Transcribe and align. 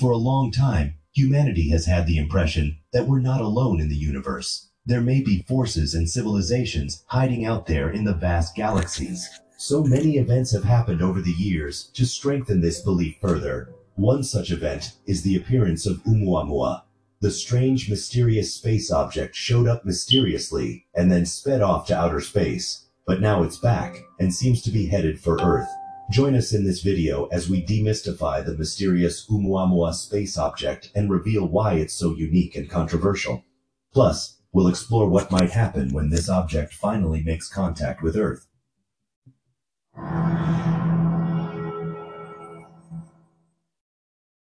For 0.00 0.12
a 0.12 0.16
long 0.16 0.50
time, 0.50 0.94
humanity 1.12 1.68
has 1.68 1.84
had 1.84 2.06
the 2.06 2.16
impression 2.16 2.78
that 2.90 3.06
we're 3.06 3.20
not 3.20 3.42
alone 3.42 3.82
in 3.82 3.90
the 3.90 3.96
universe. 3.96 4.70
There 4.86 5.02
may 5.02 5.20
be 5.20 5.42
forces 5.42 5.94
and 5.94 6.08
civilizations 6.08 7.04
hiding 7.08 7.44
out 7.44 7.66
there 7.66 7.90
in 7.90 8.04
the 8.04 8.14
vast 8.14 8.56
galaxies. 8.56 9.28
So 9.58 9.84
many 9.84 10.16
events 10.16 10.52
have 10.52 10.64
happened 10.64 11.02
over 11.02 11.20
the 11.20 11.32
years 11.32 11.90
to 11.92 12.06
strengthen 12.06 12.62
this 12.62 12.80
belief 12.80 13.16
further. 13.20 13.74
One 13.94 14.24
such 14.24 14.50
event 14.50 14.94
is 15.04 15.20
the 15.20 15.36
appearance 15.36 15.84
of 15.84 16.02
Oumuamua. 16.04 16.84
The 17.20 17.30
strange, 17.30 17.90
mysterious 17.90 18.54
space 18.54 18.90
object 18.90 19.36
showed 19.36 19.68
up 19.68 19.84
mysteriously 19.84 20.86
and 20.94 21.12
then 21.12 21.26
sped 21.26 21.60
off 21.60 21.86
to 21.88 21.98
outer 21.98 22.22
space. 22.22 22.86
But 23.06 23.20
now 23.20 23.42
it's 23.42 23.58
back 23.58 23.98
and 24.18 24.32
seems 24.32 24.62
to 24.62 24.70
be 24.70 24.86
headed 24.86 25.20
for 25.20 25.38
Earth. 25.42 25.68
Join 26.10 26.34
us 26.34 26.52
in 26.52 26.64
this 26.64 26.82
video 26.82 27.26
as 27.26 27.48
we 27.48 27.64
demystify 27.64 28.44
the 28.44 28.56
mysterious 28.56 29.24
Oumuamua 29.30 29.94
space 29.94 30.36
object 30.36 30.90
and 30.92 31.08
reveal 31.08 31.46
why 31.46 31.74
it's 31.74 31.94
so 31.94 32.16
unique 32.16 32.56
and 32.56 32.68
controversial. 32.68 33.44
Plus, 33.92 34.40
we'll 34.52 34.66
explore 34.66 35.08
what 35.08 35.30
might 35.30 35.50
happen 35.50 35.92
when 35.92 36.10
this 36.10 36.28
object 36.28 36.74
finally 36.74 37.22
makes 37.22 37.48
contact 37.48 38.02
with 38.02 38.16
Earth. 38.16 38.48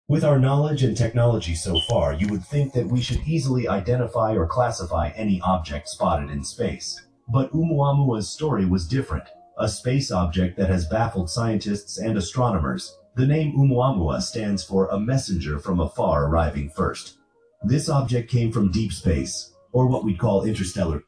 With 0.10 0.26
our 0.26 0.40
knowledge 0.40 0.84
and 0.84 0.98
technology 0.98 1.56
so 1.56 1.80
far, 1.88 2.12
you 2.12 2.28
would 2.28 2.44
think 2.44 2.74
that 2.74 2.88
we 2.88 3.00
should 3.00 3.22
easily 3.26 3.70
identify 3.70 4.36
or 4.36 4.48
classify 4.48 5.12
any 5.16 5.40
object 5.40 5.88
spotted 5.88 6.30
in 6.30 6.44
space. 6.44 7.02
But 7.30 7.54
Oumuamua's 7.54 8.30
story 8.30 8.66
was 8.66 8.86
different. 8.86 9.30
A 9.60 9.70
space 9.70 10.12
object 10.12 10.58
that 10.58 10.70
has 10.70 10.88
baffled 10.88 11.30
scientists 11.30 12.00
and 12.00 12.18
astronomers. 12.18 12.98
The 13.16 13.28
name 13.28 13.56
Oumuamua 13.56 14.22
stands 14.22 14.64
for 14.64 14.88
a 14.88 15.00
messenger 15.00 15.60
from 15.60 15.80
afar 15.80 16.26
arriving 16.26 16.72
first. 16.72 17.18
This 17.62 17.88
object 17.88 18.32
came 18.32 18.52
from 18.52 18.72
deep 18.72 18.92
space, 18.92 19.54
or 19.72 19.86
what 19.88 20.04
we'd 20.04 20.18
call 20.18 20.44
interstellar 20.44 21.04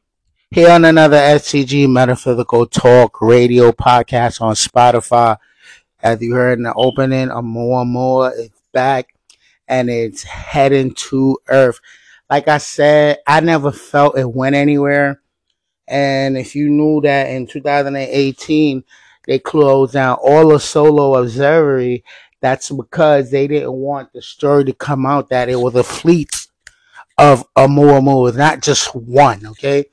Here 0.52 0.70
on 0.70 0.84
another 0.84 1.16
STG 1.16 1.88
Metaphysical 1.90 2.66
Talk 2.66 3.20
radio 3.20 3.72
podcast 3.72 4.40
on 4.40 4.54
Spotify. 4.54 5.38
As 6.00 6.22
you 6.22 6.34
heard 6.34 6.58
in 6.58 6.64
the 6.64 6.74
opening, 6.74 7.28
Oumuamua 7.28 8.38
is 8.38 8.50
back 8.72 9.12
and 9.66 9.90
it's 9.90 10.22
heading 10.22 10.94
to 10.94 11.36
Earth. 11.48 11.80
Like 12.30 12.46
I 12.46 12.58
said, 12.58 13.18
I 13.26 13.40
never 13.40 13.72
felt 13.72 14.16
it 14.16 14.30
went 14.30 14.54
anywhere. 14.54 15.20
And 15.88 16.36
if 16.36 16.54
you 16.54 16.68
knew 16.68 17.00
that 17.02 17.28
in 17.28 17.46
2018 17.46 18.84
they 19.26 19.38
closed 19.38 19.94
down 19.94 20.18
all 20.22 20.48
the 20.48 20.58
solar 20.60 21.20
observatory, 21.20 22.04
that's 22.40 22.70
because 22.70 23.30
they 23.30 23.46
didn't 23.46 23.72
want 23.72 24.12
the 24.12 24.22
story 24.22 24.64
to 24.64 24.72
come 24.72 25.06
out 25.06 25.30
that 25.30 25.48
it 25.48 25.56
was 25.56 25.74
a 25.74 25.82
fleet 25.82 26.46
of 27.18 27.44
Oumuamua, 27.54 28.36
not 28.36 28.62
just 28.62 28.94
one. 28.94 29.46
Okay, 29.46 29.86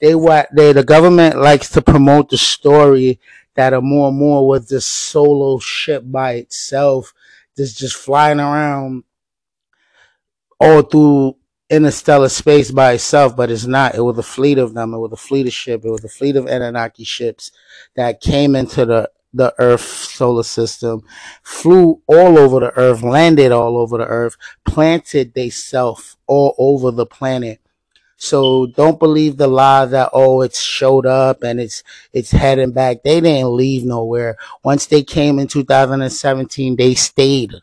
they 0.00 0.14
what 0.14 0.48
they 0.54 0.72
the 0.72 0.82
government 0.82 1.36
likes 1.36 1.68
to 1.70 1.82
promote 1.82 2.30
the 2.30 2.38
story 2.38 3.20
that 3.54 3.72
Oumuamua 3.72 4.46
was 4.46 4.68
this 4.68 4.86
solo 4.86 5.58
ship 5.58 6.02
by 6.06 6.32
itself, 6.34 7.12
just 7.56 7.78
just 7.78 7.96
flying 7.96 8.40
around 8.40 9.04
all 10.58 10.82
through 10.82 11.36
interstellar 11.70 12.28
space 12.28 12.70
by 12.70 12.92
itself, 12.92 13.36
but 13.36 13.50
it's 13.50 13.66
not. 13.66 13.94
It 13.94 14.02
was 14.02 14.18
a 14.18 14.22
fleet 14.22 14.58
of 14.58 14.74
them. 14.74 14.94
It 14.94 14.98
was 14.98 15.12
a 15.12 15.16
fleet 15.16 15.46
of 15.46 15.52
ship. 15.52 15.84
It 15.84 15.90
was 15.90 16.04
a 16.04 16.08
fleet 16.08 16.36
of 16.36 16.46
Anunnaki 16.46 17.04
ships 17.04 17.50
that 17.96 18.20
came 18.20 18.54
into 18.54 18.84
the 18.84 19.10
the 19.36 19.52
Earth 19.58 19.82
solar 19.82 20.44
system, 20.44 21.02
flew 21.42 22.00
all 22.06 22.38
over 22.38 22.60
the 22.60 22.70
Earth, 22.76 23.02
landed 23.02 23.50
all 23.50 23.76
over 23.76 23.98
the 23.98 24.06
Earth, 24.06 24.36
planted 24.64 25.34
they 25.34 25.50
self 25.50 26.16
all 26.28 26.54
over 26.56 26.92
the 26.92 27.04
planet. 27.04 27.60
So 28.16 28.66
don't 28.66 29.00
believe 29.00 29.36
the 29.36 29.48
lie 29.48 29.86
that 29.86 30.10
oh 30.12 30.40
it's 30.42 30.60
showed 30.60 31.04
up 31.04 31.42
and 31.42 31.60
it's 31.60 31.82
it's 32.12 32.30
heading 32.30 32.70
back. 32.70 33.02
They 33.02 33.20
didn't 33.20 33.56
leave 33.56 33.84
nowhere. 33.84 34.36
Once 34.62 34.86
they 34.86 35.02
came 35.02 35.38
in 35.38 35.48
2017, 35.48 36.76
they 36.76 36.94
stayed. 36.94 37.54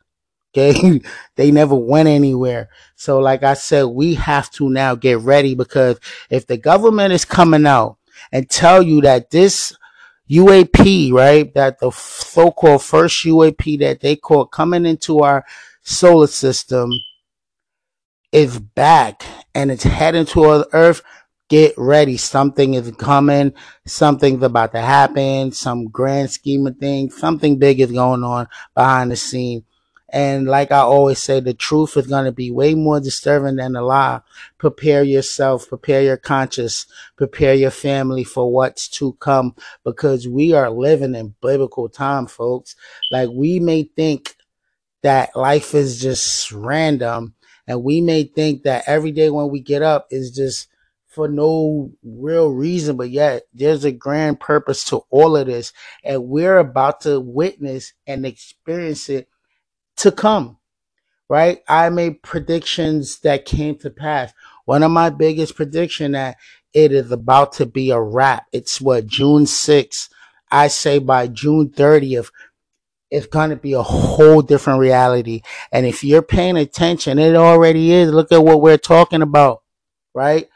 Okay. 0.58 1.02
they 1.38 1.50
never 1.50 1.76
went 1.76 2.10
anywhere. 2.10 2.68
So 2.96 3.20
like 3.20 3.42
I 3.42 3.54
said, 3.54 3.84
we 3.84 4.16
have 4.16 4.52
to 4.52 4.70
now 4.70 4.96
get 4.96 5.20
ready 5.20 5.56
because 5.56 5.98
if 6.30 6.46
the 6.46 6.58
government 6.58 7.14
is 7.14 7.24
coming 7.24 7.66
out 7.66 7.98
and 8.34 8.50
tell 8.50 8.82
you 8.82 9.00
that 9.02 9.30
this 9.32 9.74
UAP, 10.30 11.14
right, 11.14 11.54
that 11.54 11.80
the 11.80 11.92
so-called 11.92 12.84
first 12.84 13.26
UAP 13.26 13.80
that 13.80 14.02
they 14.02 14.18
call 14.18 14.46
coming 14.46 14.86
into 14.86 15.20
our 15.20 15.46
solar 15.84 16.28
system 16.28 16.92
is 18.32 18.60
back 18.60 19.24
and 19.56 19.72
it's 19.72 19.84
heading 19.84 20.26
toward 20.26 20.68
Earth, 20.74 21.02
get 21.50 21.74
ready. 21.78 22.18
Something 22.18 22.74
is 22.76 22.92
coming. 22.92 23.54
Something's 23.86 24.44
about 24.44 24.72
to 24.74 24.82
happen. 24.82 25.52
Some 25.52 25.88
grand 25.88 26.32
scheme 26.32 26.68
of 26.68 26.78
things. 26.78 27.18
Something 27.18 27.58
big 27.58 27.80
is 27.82 27.92
going 27.92 28.24
on 28.24 28.48
behind 28.76 29.12
the 29.12 29.16
scene. 29.16 29.64
And 30.12 30.46
like 30.46 30.72
I 30.72 30.80
always 30.80 31.20
say, 31.20 31.40
the 31.40 31.54
truth 31.54 31.96
is 31.96 32.08
going 32.08 32.26
to 32.26 32.34
be 32.34 32.52
way 32.52 32.76
more 32.76 33.00
disturbing 33.00 33.56
than 33.56 33.74
the 33.74 33.82
lie. 33.82 34.20
Prepare 34.58 35.04
yourself, 35.04 35.70
prepare 35.70 36.02
your 36.02 36.18
conscience, 36.18 36.86
prepare 37.16 37.54
your 37.54 37.72
family 37.72 38.26
for 38.26 38.52
what's 38.52 38.90
to 38.90 39.14
come 39.14 39.56
because 39.86 40.28
we 40.28 40.54
are 40.54 40.70
living 40.70 41.16
in 41.16 41.36
biblical 41.42 41.88
time, 41.88 42.28
folks. 42.28 42.76
Like 43.10 43.30
we 43.32 43.62
may 43.62 43.84
think 43.84 44.36
that 45.02 45.36
life 45.36 45.74
is 45.74 46.02
just 46.02 46.52
random 46.52 47.36
and 47.66 47.84
we 47.84 48.02
may 48.02 48.24
think 48.26 48.64
that 48.64 48.84
every 48.88 49.14
day 49.14 49.30
when 49.30 49.50
we 49.50 49.62
get 49.62 49.82
up 49.82 50.08
is 50.12 50.32
just 50.32 50.68
for 51.08 51.28
no 51.28 51.92
real 52.04 52.50
reason, 52.50 52.98
but 52.98 53.10
yet 53.10 53.44
there's 53.54 53.86
a 53.86 53.92
grand 53.92 54.40
purpose 54.40 54.84
to 54.86 55.04
all 55.10 55.36
of 55.36 55.48
this. 55.48 55.74
And 56.04 56.28
we're 56.28 56.58
about 56.58 57.02
to 57.02 57.20
witness 57.20 57.94
and 58.08 58.26
experience 58.26 59.10
it 59.10 59.28
to 60.02 60.12
come, 60.12 60.58
right? 61.30 61.60
I 61.68 61.90
made 61.90 62.24
predictions 62.24 63.20
that 63.20 63.46
came 63.46 63.78
to 63.80 63.90
pass. 63.90 64.34
One 64.66 64.84
of 64.84 64.92
my 64.92 65.10
biggest 65.10 65.56
prediction 65.56 66.14
that 66.14 66.38
it 66.74 66.92
is 66.92 67.12
about 67.12 67.54
to 67.54 67.66
be 67.66 67.92
a 67.92 68.00
wrap. 68.00 68.48
It's 68.52 68.82
what 68.82 69.08
June 69.08 69.44
6th. 69.44 70.10
I 70.52 70.68
say 70.68 71.00
by 71.00 71.28
June 71.28 71.70
30th, 71.70 72.32
it's 73.10 73.28
going 73.28 73.50
to 73.50 73.56
be 73.56 73.74
a 73.74 73.84
whole 73.84 74.42
different 74.42 74.80
reality. 74.80 75.42
And 75.72 75.86
if 75.86 76.04
you're 76.04 76.22
paying 76.22 76.58
attention, 76.58 77.20
it 77.20 77.36
already 77.36 77.92
is. 77.92 78.12
Look 78.12 78.32
at 78.32 78.44
what 78.44 78.62
we're 78.62 78.78
talking 78.78 79.22
about, 79.22 79.62
right? 80.16 80.48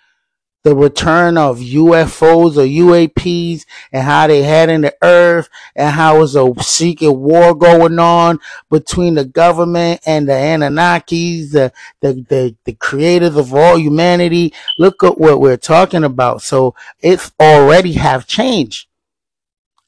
The 0.65 0.75
return 0.75 1.37
of 1.37 1.59
UFOs 1.59 2.57
or 2.57 2.65
UAPs 2.65 3.65
and 3.91 4.03
how 4.03 4.25
they 4.25 4.41
had 4.41 4.67
in 4.67 4.81
the 4.81 4.95
earth 5.03 5.47
and 5.75 5.93
how 5.93 6.23
a 6.23 6.63
secret 6.63 7.11
war 7.11 7.53
going 7.53 7.99
on 7.99 8.39
between 8.71 9.13
the 9.13 9.25
government 9.25 10.01
and 10.07 10.27
the 10.27 10.33
Anunnakis, 10.33 11.51
the, 11.51 11.71
the, 12.01 12.13
the, 12.13 12.55
the 12.63 12.73
creators 12.73 13.35
of 13.35 13.53
all 13.53 13.77
humanity. 13.77 14.55
Look 14.79 15.03
at 15.03 15.19
what 15.19 15.39
we're 15.39 15.55
talking 15.55 16.03
about. 16.03 16.41
So 16.41 16.73
it's 16.99 17.31
already 17.39 17.93
have 17.93 18.25
changed. 18.25 18.87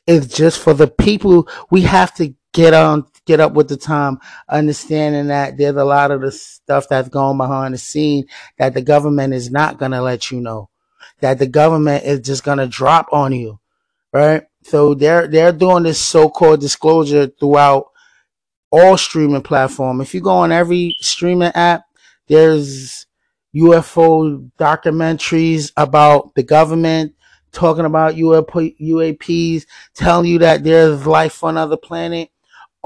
It's 0.05 0.27
just 0.27 0.59
for 0.59 0.75
the 0.75 0.87
people 0.87 1.47
we 1.71 1.81
have 1.81 2.13
to 2.15 2.35
get 2.53 2.75
on 2.75 3.07
get 3.27 3.39
up 3.39 3.53
with 3.53 3.67
the 3.67 3.77
time, 3.77 4.17
understanding 4.49 5.27
that 5.27 5.57
there's 5.57 5.75
a 5.75 5.83
lot 5.83 6.09
of 6.09 6.21
the 6.21 6.31
stuff 6.31 6.87
that's 6.89 7.09
going 7.09 7.37
behind 7.37 7.73
the 7.73 7.77
scene 7.77 8.25
that 8.57 8.73
the 8.73 8.81
government 8.81 9.33
is 9.33 9.51
not 9.51 9.77
going 9.77 9.91
to 9.91 10.01
let 10.01 10.31
you 10.31 10.41
know, 10.41 10.69
that 11.19 11.37
the 11.37 11.47
government 11.47 12.03
is 12.05 12.21
just 12.21 12.43
going 12.43 12.57
to 12.57 12.67
drop 12.67 13.07
on 13.11 13.33
you, 13.33 13.59
right? 14.11 14.43
So 14.63 14.93
they're 14.95 15.27
they're 15.27 15.53
doing 15.53 15.83
this 15.83 15.99
so-called 15.99 16.59
disclosure 16.59 17.27
throughout 17.27 17.91
all 18.71 18.97
streaming 18.97 19.43
platform. 19.43 20.01
If 20.01 20.13
you 20.13 20.21
go 20.21 20.31
on 20.31 20.51
every 20.51 20.95
streaming 20.99 21.51
app, 21.53 21.83
there's 22.27 23.05
UFO 23.55 24.51
documentaries 24.59 25.71
about 25.77 26.35
the 26.35 26.43
government 26.43 27.13
talking 27.51 27.85
about 27.85 28.15
UAPs, 28.15 29.65
telling 29.93 30.29
you 30.29 30.39
that 30.39 30.63
there's 30.63 31.07
life 31.07 31.43
on 31.43 31.57
another 31.57 31.77
planet. 31.77 32.29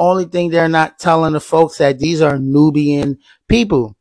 Only 0.01 0.25
thing 0.25 0.49
they're 0.49 0.67
not 0.67 0.97
telling 0.97 1.33
the 1.33 1.39
folks 1.39 1.77
that 1.77 1.99
these 1.99 2.23
are 2.23 2.39
Nubian 2.39 3.19
people. 3.47 3.95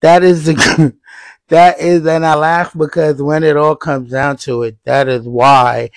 That 0.00 0.22
is 0.22 0.44
the, 0.44 0.94
that 1.48 1.80
is, 1.80 2.06
and 2.06 2.24
I 2.24 2.36
laugh 2.36 2.72
because 2.72 3.20
when 3.20 3.42
it 3.42 3.56
all 3.56 3.74
comes 3.74 4.12
down 4.12 4.36
to 4.36 4.62
it, 4.62 4.78
that 4.84 5.08
is 5.08 5.26
why 5.26 5.90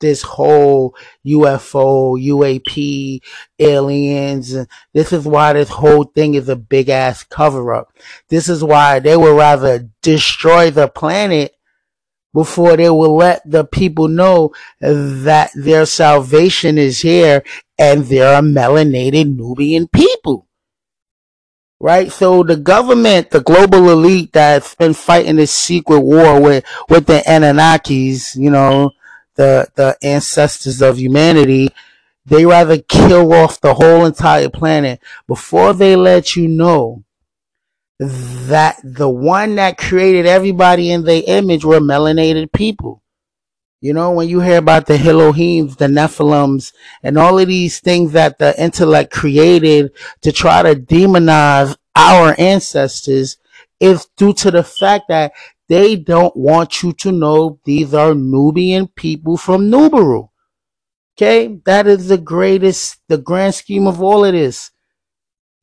this 0.00 0.22
whole 0.22 0.96
UFO, 1.24 2.20
UAP, 2.20 3.20
aliens, 3.60 4.56
this 4.92 5.12
is 5.12 5.24
why 5.24 5.52
this 5.52 5.68
whole 5.68 6.02
thing 6.02 6.34
is 6.34 6.48
a 6.48 6.56
big 6.56 6.88
ass 6.88 7.22
cover 7.22 7.72
up. 7.72 7.92
This 8.28 8.48
is 8.48 8.64
why 8.64 8.98
they 8.98 9.16
would 9.16 9.36
rather 9.36 9.88
destroy 10.02 10.72
the 10.72 10.88
planet 10.88 11.54
before 12.34 12.76
they 12.76 12.90
will 12.90 13.16
let 13.16 13.42
the 13.50 13.64
people 13.64 14.08
know 14.08 14.52
that 14.80 15.50
their 15.54 15.86
salvation 15.86 16.78
is 16.78 17.00
here 17.00 17.42
and 17.78 18.04
they're 18.06 18.38
a 18.38 18.42
melanated 18.42 19.34
Nubian 19.36 19.88
people. 19.88 20.46
right? 21.80 22.10
So 22.12 22.42
the 22.42 22.56
government, 22.56 23.30
the 23.30 23.40
global 23.40 23.90
elite 23.90 24.32
that's 24.32 24.74
been 24.74 24.94
fighting 24.94 25.36
this 25.36 25.52
secret 25.52 26.00
war 26.00 26.40
with 26.40 26.64
with 26.88 27.06
the 27.06 27.22
Anunnakis, 27.26 28.36
you 28.36 28.50
know, 28.50 28.92
the 29.36 29.68
the 29.76 29.96
ancestors 30.02 30.82
of 30.82 30.98
humanity, 30.98 31.70
they 32.26 32.44
rather 32.46 32.78
kill 32.78 33.32
off 33.32 33.60
the 33.60 33.74
whole 33.74 34.04
entire 34.04 34.50
planet 34.50 35.00
before 35.26 35.72
they 35.72 35.96
let 35.96 36.36
you 36.36 36.48
know 36.48 37.04
that 37.98 38.76
the 38.84 39.08
one 39.08 39.56
that 39.56 39.76
created 39.76 40.26
everybody 40.26 40.90
in 40.90 41.04
their 41.04 41.22
image 41.26 41.64
were 41.64 41.80
melanated 41.80 42.52
people. 42.52 43.02
You 43.80 43.92
know, 43.92 44.10
when 44.10 44.28
you 44.28 44.40
hear 44.40 44.58
about 44.58 44.86
the 44.86 44.94
Elohims, 44.94 45.76
the 45.76 45.86
Nephilims, 45.86 46.72
and 47.02 47.16
all 47.16 47.38
of 47.38 47.46
these 47.46 47.78
things 47.80 48.12
that 48.12 48.38
the 48.38 48.60
intellect 48.60 49.12
created 49.12 49.92
to 50.22 50.32
try 50.32 50.62
to 50.62 50.74
demonize 50.74 51.76
our 51.94 52.34
ancestors, 52.38 53.36
is 53.80 54.06
due 54.16 54.32
to 54.34 54.50
the 54.50 54.64
fact 54.64 55.04
that 55.08 55.32
they 55.68 55.94
don't 55.94 56.36
want 56.36 56.82
you 56.82 56.92
to 56.94 57.12
know 57.12 57.60
these 57.64 57.94
are 57.94 58.14
Nubian 58.14 58.88
people 58.88 59.36
from 59.36 59.70
Nubaru. 59.70 60.28
Okay, 61.16 61.60
that 61.64 61.86
is 61.86 62.08
the 62.08 62.18
greatest, 62.18 63.00
the 63.08 63.18
grand 63.18 63.54
scheme 63.54 63.86
of 63.86 64.02
all 64.02 64.24
of 64.24 64.32
this. 64.32 64.70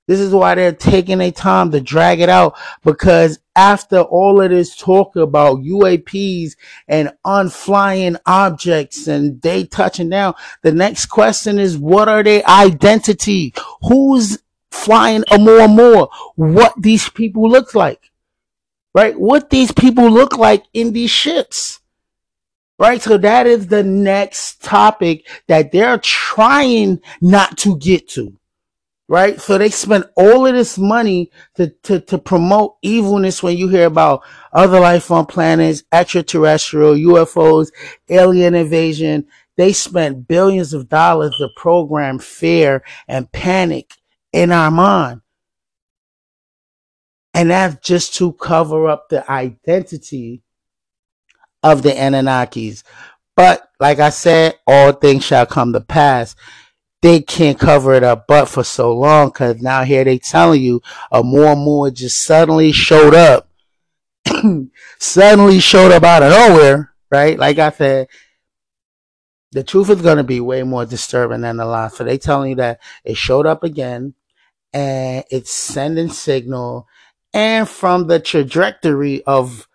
This 0.08 0.20
is 0.20 0.34
why 0.34 0.54
they're 0.54 0.72
taking 0.72 1.18
their 1.18 1.32
time 1.32 1.72
to 1.72 1.82
drag 1.82 2.20
it 2.20 2.30
out 2.30 2.56
because 2.84 3.40
after 3.56 4.02
all 4.02 4.40
of 4.42 4.52
this 4.52 4.76
talk 4.76 5.16
about 5.16 5.60
UAPs 5.60 6.56
and 6.88 7.12
unflying 7.26 8.18
objects 8.26 9.08
and 9.08 9.42
they 9.42 9.64
touching 9.64 10.10
down, 10.10 10.36
the 10.62 10.72
next 10.72 11.08
question 11.08 11.58
is 11.58 11.78
what 11.78 12.08
are 12.08 12.22
their 12.22 12.48
identity? 12.48 13.54
Who's 13.82 14.38
flying 14.70 15.24
Oumuamua? 15.24 16.10
What 16.36 16.74
these 16.78 17.10
people 17.10 17.50
look 17.50 17.74
like, 17.74 18.12
right? 18.94 19.20
What 19.20 19.50
these 19.50 19.72
people 19.72 20.10
look 20.10 20.38
like 20.38 20.66
in 20.74 20.94
these 20.94 21.12
ships. 21.12 21.80
Right. 22.78 23.02
So 23.02 23.18
that 23.18 23.48
is 23.48 23.68
the 23.68 23.84
next 23.84 24.62
topic 24.62 25.26
that 25.48 25.72
they're 25.72 25.98
trying 25.98 27.00
not 27.22 27.58
to 27.60 27.78
get 27.78 28.10
to 28.10 28.38
right? 29.08 29.40
So 29.40 29.58
they 29.58 29.70
spend 29.70 30.06
all 30.16 30.48
of 30.48 30.54
this 30.54 30.78
money 30.78 31.32
to, 31.56 31.70
to, 31.84 32.00
to 32.02 32.18
promote 32.18 32.78
evilness 32.82 33.44
when 33.44 33.58
you 33.58 33.68
hear 33.68 33.86
about 33.86 34.24
other 34.52 34.80
life 34.80 35.12
on 35.12 35.26
planets, 35.26 35.84
extraterrestrial, 35.92 36.96
UFOs, 36.96 37.72
alien 38.10 38.56
invasion. 38.56 39.28
They 39.58 39.74
spent 39.74 40.28
billions 40.28 40.74
of 40.74 40.90
dollars 40.90 41.36
to 41.38 41.50
program 41.56 42.20
fear 42.20 42.84
and 43.08 43.32
panic 43.32 43.94
in 44.34 44.52
our 44.52 44.72
mind. 44.72 45.22
And 47.34 47.52
that's 47.52 47.86
just 47.86 48.16
to 48.16 48.34
cover 48.34 48.88
up 48.88 49.10
the 49.10 49.30
identity 49.30 50.42
of 51.62 51.84
the 51.84 51.92
Anunnakis. 51.92 52.84
But 53.36 53.70
like 53.80 54.00
I 54.00 54.10
said, 54.10 54.56
all 54.66 54.94
things 54.94 55.26
shall 55.26 55.46
come 55.46 55.74
to 55.74 55.82
pass 55.82 56.36
they 57.02 57.22
can't 57.22 57.60
cover 57.60 57.94
it 57.94 58.04
up 58.04 58.26
but 58.28 58.46
for 58.46 58.64
so 58.64 58.94
long 58.94 59.30
because 59.30 59.62
now 59.62 59.84
here 59.84 60.04
they 60.04 60.18
telling 60.18 60.62
you 60.62 60.82
Oumuamua 61.12 61.94
just 61.94 62.24
suddenly 62.24 62.72
showed 62.72 63.14
up 63.14 63.50
suddenly 65.00 65.60
showed 65.60 65.92
up 65.92 66.04
out 66.04 66.24
of 66.24 66.32
nowhere 66.32 66.92
right? 67.12 67.38
Like 67.38 67.60
i 67.60 67.70
said 67.72 68.08
the 69.52 69.64
truth 69.64 69.90
is 69.90 70.02
going 70.02 70.18
to 70.18 70.24
be 70.24 70.42
way 70.42 70.64
more 70.64 70.86
disturbing 70.86 71.42
than 71.42 71.58
the 71.58 71.66
lie. 71.66 71.88
So 71.88 72.04
they 72.04 72.18
telling 72.18 72.50
you 72.50 72.56
that 72.58 72.82
it 73.06 73.16
showed 73.16 73.46
up 73.46 73.64
again 73.64 74.14
and 74.74 75.24
it's 75.32 75.52
sending 75.52 76.10
signal 76.10 76.88
and 77.34 77.68
from 77.68 78.08
the 78.08 78.20
trajectory 78.20 79.24
of 79.24 79.70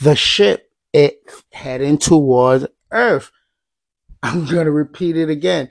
the 0.00 0.14
ship 0.14 0.70
it 0.92 1.20
heading 1.50 1.96
towards 1.96 2.66
earth. 2.92 3.30
I'm 4.22 4.44
going 4.44 4.66
to 4.66 4.72
repeat 4.72 5.16
it 5.16 5.30
again 5.30 5.70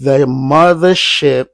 the 0.00 0.24
mothership 0.24 1.48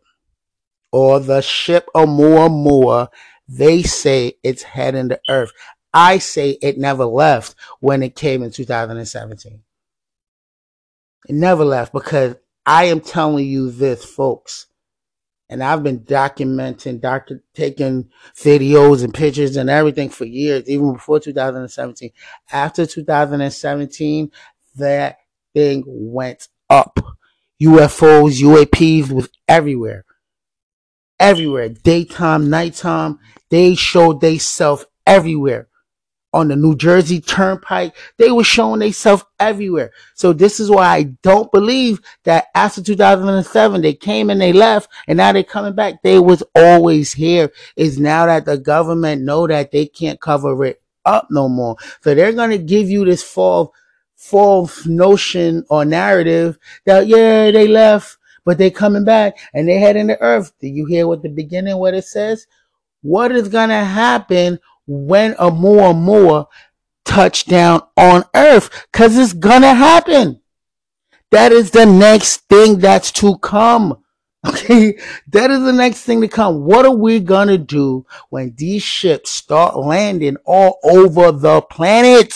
or 0.93 1.19
the 1.19 1.43
ship 1.43 1.89
of 1.95 2.09
Oumuamua, 2.09 3.09
they 3.49 3.83
say 3.83 4.35
it's 4.43 4.63
heading 4.63 5.09
to 5.09 5.21
Earth. 5.29 5.53
I 5.93 6.19
say 6.19 6.51
it 6.63 6.79
never 6.79 7.05
left 7.05 7.57
when 7.81 8.03
it 8.03 8.15
came 8.15 8.43
in 8.43 8.53
2017. 8.53 9.63
It 11.29 11.35
never 11.35 11.65
left 11.65 11.93
because 11.93 12.37
I 12.65 12.85
am 12.85 13.01
telling 13.01 13.47
you 13.47 13.71
this, 13.71 14.05
folks. 14.05 14.67
And 15.49 15.63
I've 15.63 15.83
been 15.83 16.01
documenting, 16.01 17.01
doctor, 17.01 17.43
taking 17.55 18.11
videos 18.37 19.05
and 19.05 19.15
pictures 19.15 19.57
and 19.57 19.71
everything 19.71 20.09
for 20.09 20.25
years, 20.25 20.69
even 20.69 20.93
before 20.93 21.21
2017. 21.21 22.11
After 22.53 22.85
2017, 22.85 24.31
that 24.77 25.19
thing 25.55 25.85
went 25.87 26.49
up 26.69 27.16
UFOs, 27.63 28.43
UAPs 28.43 29.11
was 29.11 29.29
everywhere. 29.49 30.05
Everywhere. 31.19 31.71
Daytime, 31.71 32.51
nighttime. 32.51 33.19
They 33.51 33.75
showed 33.75 34.21
they 34.21 34.39
self 34.39 34.85
everywhere. 35.07 35.69
On 36.35 36.49
the 36.49 36.57
New 36.57 36.77
Jersey 36.77 37.21
Turnpike, 37.23 37.97
they 38.19 38.31
were 38.31 38.45
showing 38.45 38.81
themselves 38.81 39.25
everywhere. 39.41 39.93
So 40.15 40.35
this 40.35 40.61
is 40.61 40.69
why 40.69 40.87
I 40.87 41.03
don't 41.23 41.51
believe 41.51 42.01
that 42.25 42.49
after 42.55 42.83
2007 42.83 43.81
they 43.81 43.95
came 43.95 44.29
and 44.29 44.39
they 44.39 44.53
left, 44.53 44.91
and 45.09 45.17
now 45.17 45.33
they're 45.33 45.43
coming 45.43 45.75
back. 45.75 46.03
They 46.03 46.19
was 46.19 46.43
always 46.55 47.13
here. 47.15 47.51
Is 47.77 47.99
now 47.99 48.27
that 48.27 48.45
the 48.45 48.59
government 48.59 49.23
know 49.23 49.47
that 49.47 49.71
they 49.71 49.87
can't 49.87 50.21
cover 50.21 50.63
it 50.67 50.83
up 51.07 51.29
no 51.31 51.49
more, 51.49 51.77
so 52.03 52.15
they're 52.15 52.33
gonna 52.33 52.59
give 52.59 52.91
you 52.91 53.07
this 53.07 53.23
fall 53.23 53.73
false 54.27 54.87
notion 54.87 55.65
or 55.71 55.85
narrative 55.85 56.59
that 56.85 57.07
yeah 57.07 57.51
they 57.51 57.69
left 57.69 58.19
but 58.47 58.59
they 58.59 58.71
coming 58.71 59.05
back 59.05 59.37
and 59.53 59.69
they 59.69 59.79
heading 59.79 60.07
to 60.09 60.19
earth. 60.23 60.53
Do 60.61 60.69
you 60.69 60.87
hear 60.87 61.07
what 61.07 61.21
the 61.23 61.29
beginning 61.29 61.77
what 61.77 61.95
it 61.95 62.05
says? 62.05 62.47
What 63.03 63.33
is 63.33 63.49
gonna 63.49 63.85
happen 63.85 64.61
when 64.87 65.35
Oumuamua 65.35 66.47
touchdown 67.05 67.83
on 67.97 68.25
earth? 68.35 68.87
Because 68.91 69.19
it's 69.19 69.33
gonna 69.33 69.75
happen. 69.75 70.41
That 71.33 71.51
is 71.51 71.73
the 71.73 71.85
next 71.85 72.49
thing 72.49 72.79
that's 72.79 73.13
to 73.13 73.37
come. 73.39 74.03
Okay? 74.47 74.97
That 75.27 75.51
is 75.51 75.65
the 75.65 75.73
next 75.73 76.03
thing 76.03 76.21
to 76.21 76.29
come. 76.29 76.65
What 76.65 76.87
are 76.87 76.95
we 76.95 77.19
gonna 77.19 77.59
do 77.59 78.07
when 78.31 78.55
these 78.57 78.85
ships 78.85 79.31
start 79.31 79.77
landing 79.77 80.37
all 80.45 80.79
over 80.85 81.33
the 81.33 81.63
planet 81.63 82.33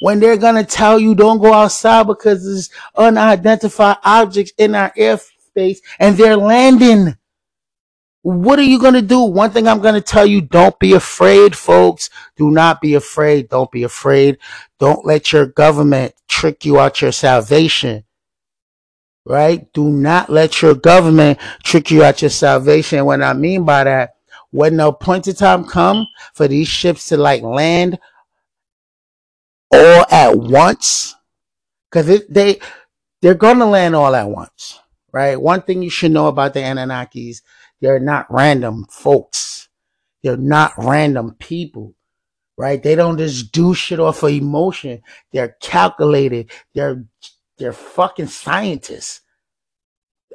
when 0.00 0.20
they're 0.20 0.36
gonna 0.36 0.64
tell 0.64 0.98
you 0.98 1.14
don't 1.14 1.38
go 1.38 1.52
outside 1.52 2.06
because 2.06 2.44
there's 2.44 2.70
unidentified 2.96 3.96
objects 4.04 4.52
in 4.58 4.74
our 4.74 4.90
airspace 4.92 5.78
and 5.98 6.16
they're 6.16 6.36
landing. 6.36 7.16
What 8.22 8.58
are 8.58 8.62
you 8.62 8.80
gonna 8.80 9.02
do? 9.02 9.20
One 9.20 9.50
thing 9.50 9.66
I'm 9.68 9.80
gonna 9.80 10.00
tell 10.00 10.26
you, 10.26 10.40
don't 10.40 10.78
be 10.78 10.92
afraid, 10.92 11.56
folks. 11.56 12.10
Do 12.36 12.50
not 12.50 12.80
be 12.80 12.94
afraid. 12.94 13.48
Don't 13.48 13.70
be 13.70 13.84
afraid. 13.84 14.38
Don't 14.78 15.06
let 15.06 15.32
your 15.32 15.46
government 15.46 16.14
trick 16.28 16.64
you 16.64 16.78
out 16.78 17.00
your 17.00 17.12
salvation. 17.12 18.04
Right? 19.24 19.70
Do 19.72 19.88
not 19.88 20.30
let 20.30 20.62
your 20.62 20.74
government 20.74 21.38
trick 21.62 21.90
you 21.90 22.02
out 22.02 22.22
your 22.22 22.30
salvation. 22.30 23.04
What 23.04 23.22
I 23.22 23.34
mean 23.34 23.64
by 23.64 23.84
that, 23.84 24.16
when 24.50 24.76
the 24.78 24.88
appointed 24.88 25.36
time 25.36 25.64
come 25.64 26.06
for 26.34 26.48
these 26.48 26.68
ships 26.68 27.08
to 27.08 27.16
like 27.16 27.42
land 27.42 27.98
all 29.72 30.04
at 30.10 30.36
once? 30.36 31.14
Because 31.90 32.22
they 32.28 32.60
they're 33.22 33.34
going 33.34 33.58
to 33.58 33.66
land 33.66 33.96
all 33.96 34.14
at 34.14 34.28
once 34.28 34.80
right? 35.12 35.40
One 35.40 35.62
thing 35.62 35.82
you 35.82 35.90
should 35.90 36.12
know 36.12 36.28
about 36.28 36.54
the 36.54 36.60
anunnakis 36.60 37.42
they're 37.80 38.00
not 38.00 38.26
random 38.28 38.86
folks. 38.90 39.68
They're 40.22 40.36
not 40.36 40.72
random 40.76 41.36
people 41.38 41.94
right? 42.58 42.82
They 42.82 42.96
don't 42.96 43.16
just 43.16 43.52
do 43.52 43.72
shit 43.72 44.00
off 44.00 44.24
of 44.24 44.30
emotion. 44.30 45.00
They're 45.32 45.56
calculated. 45.62 46.50
They're 46.74 47.04
they're 47.56 47.72
fucking 47.72 48.26
scientists 48.26 49.22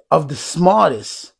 of 0.09 0.29
the 0.29 0.35
smartest 0.35 1.32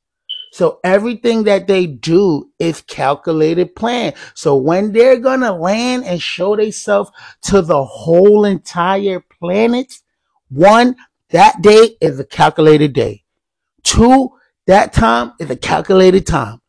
so 0.53 0.79
everything 0.83 1.45
that 1.45 1.65
they 1.65 1.87
do 1.87 2.51
is 2.59 2.81
calculated 2.81 3.75
plan. 3.75 4.13
So 4.35 4.55
when 4.55 4.91
they're 4.91 5.17
gonna 5.17 5.51
land 5.51 6.03
and 6.05 6.21
show 6.21 6.55
themselves 6.55 7.09
to 7.45 7.63
the 7.63 7.83
whole 7.83 8.45
entire 8.45 9.19
planet, 9.19 9.95
one, 10.49 10.95
that 11.31 11.63
day 11.63 11.97
is 11.99 12.19
a 12.19 12.23
calculated 12.23 12.93
day. 12.93 13.23
Two, 13.81 14.29
that 14.67 14.93
time 14.93 15.33
is 15.39 15.49
a 15.49 15.55
calculated 15.55 16.27
time. 16.27 16.61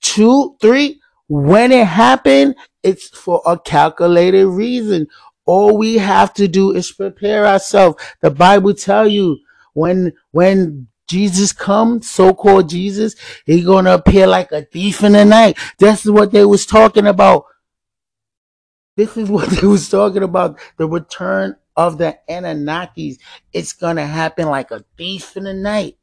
Two, 0.00 0.56
three, 0.62 0.98
when 1.28 1.70
it 1.70 1.86
happened, 1.86 2.54
it's 2.82 3.10
for 3.10 3.42
a 3.44 3.58
calculated 3.58 4.46
reason. 4.46 5.06
All 5.44 5.76
we 5.76 5.98
have 5.98 6.32
to 6.34 6.48
do 6.48 6.74
is 6.74 6.90
prepare 6.92 7.46
ourselves. 7.46 8.02
The 8.22 8.30
Bible 8.30 8.72
tell 8.72 9.06
you 9.06 9.36
when 9.74 10.14
when 10.30 10.88
Jesus 11.08 11.52
come, 11.52 12.02
so-called 12.02 12.68
Jesus, 12.68 13.16
he 13.46 13.62
gonna 13.62 13.94
appear 13.94 14.26
like 14.26 14.52
a 14.52 14.62
thief 14.62 15.02
in 15.02 15.12
the 15.12 15.24
night. 15.24 15.58
This 15.78 16.04
is 16.04 16.10
what 16.10 16.30
they 16.30 16.44
was 16.44 16.66
talking 16.66 17.06
about. 17.06 17.44
This 18.96 19.16
is 19.16 19.28
what 19.30 19.48
they 19.60 19.66
was 19.66 19.88
talking 19.88 20.22
about. 20.22 20.58
The 20.76 20.86
return 20.86 21.56
of 21.76 21.96
the 21.96 22.18
Anunnakis. 22.28 23.18
It's 23.52 23.72
gonna 23.72 24.06
happen 24.06 24.48
like 24.48 24.70
a 24.70 24.84
thief 24.96 25.36
in 25.36 25.44
the 25.44 25.54
night. 25.54 25.96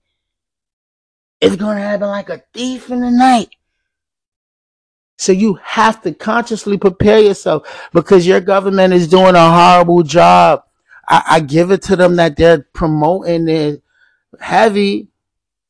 It's 1.39 1.55
gonna 1.57 1.81
happen 1.81 2.07
like 2.07 2.29
a 2.29 2.43
thief 2.53 2.89
in 2.89 3.01
the 3.01 3.11
night. 3.11 3.49
So 5.17 5.31
you 5.31 5.59
have 5.63 6.01
to 6.01 6.13
consciously 6.13 6.77
prepare 6.77 7.19
yourself 7.19 7.89
because 7.93 8.25
your 8.25 8.41
government 8.41 8.93
is 8.93 9.07
doing 9.07 9.35
a 9.35 9.51
horrible 9.51 10.03
job. 10.03 10.63
I, 11.07 11.23
I 11.27 11.39
give 11.41 11.71
it 11.71 11.83
to 11.83 11.95
them 11.95 12.15
that 12.15 12.35
they're 12.35 12.65
promoting 12.73 13.47
it 13.47 13.83
heavy. 14.39 15.09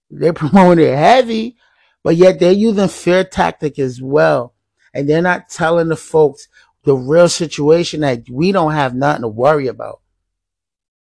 They're 0.10 0.34
promoting 0.44 0.86
it 0.86 0.98
heavy, 0.98 1.58
but 2.04 2.16
yet 2.16 2.40
they're 2.40 2.52
using 2.52 2.88
fear 2.88 3.24
tactic 3.24 3.80
as 3.80 4.02
well. 4.02 4.54
And 4.94 5.10
they're 5.10 5.22
not 5.22 5.50
telling 5.50 5.90
the 5.90 5.96
folks 5.96 6.48
the 6.84 6.96
real 6.96 7.28
situation 7.28 8.02
that 8.02 8.30
we 8.30 8.52
don't 8.52 8.74
have 8.74 8.96
nothing 8.96 9.24
to 9.24 9.28
worry 9.28 9.68
about. 9.68 10.02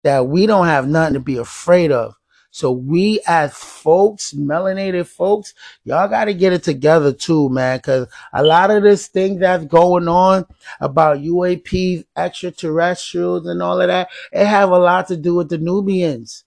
That 0.03 0.27
we 0.27 0.45
don't 0.45 0.67
have 0.67 0.87
nothing 0.87 1.15
to 1.15 1.19
be 1.19 1.37
afraid 1.37 1.91
of. 1.91 2.15
So 2.53 2.71
we 2.71 3.19
as 3.25 3.55
folks, 3.55 4.31
melanated 4.33 5.07
folks, 5.07 5.55
y'all 5.83 6.07
got 6.07 6.25
to 6.25 6.35
get 6.35 6.53
it 6.53 6.61
together 6.61 7.11
too, 7.11 7.49
man. 7.49 7.79
Cause 7.79 8.07
a 8.31 8.43
lot 8.43 8.69
of 8.69 8.83
this 8.83 9.07
thing 9.07 9.39
that's 9.39 9.65
going 9.65 10.07
on 10.07 10.45
about 10.79 11.17
UAPs, 11.17 12.05
extraterrestrials 12.15 13.47
and 13.47 13.63
all 13.63 13.81
of 13.81 13.87
that, 13.87 14.09
it 14.31 14.45
have 14.45 14.69
a 14.69 14.77
lot 14.77 15.07
to 15.07 15.17
do 15.17 15.33
with 15.33 15.49
the 15.49 15.57
Nubians. 15.57 16.43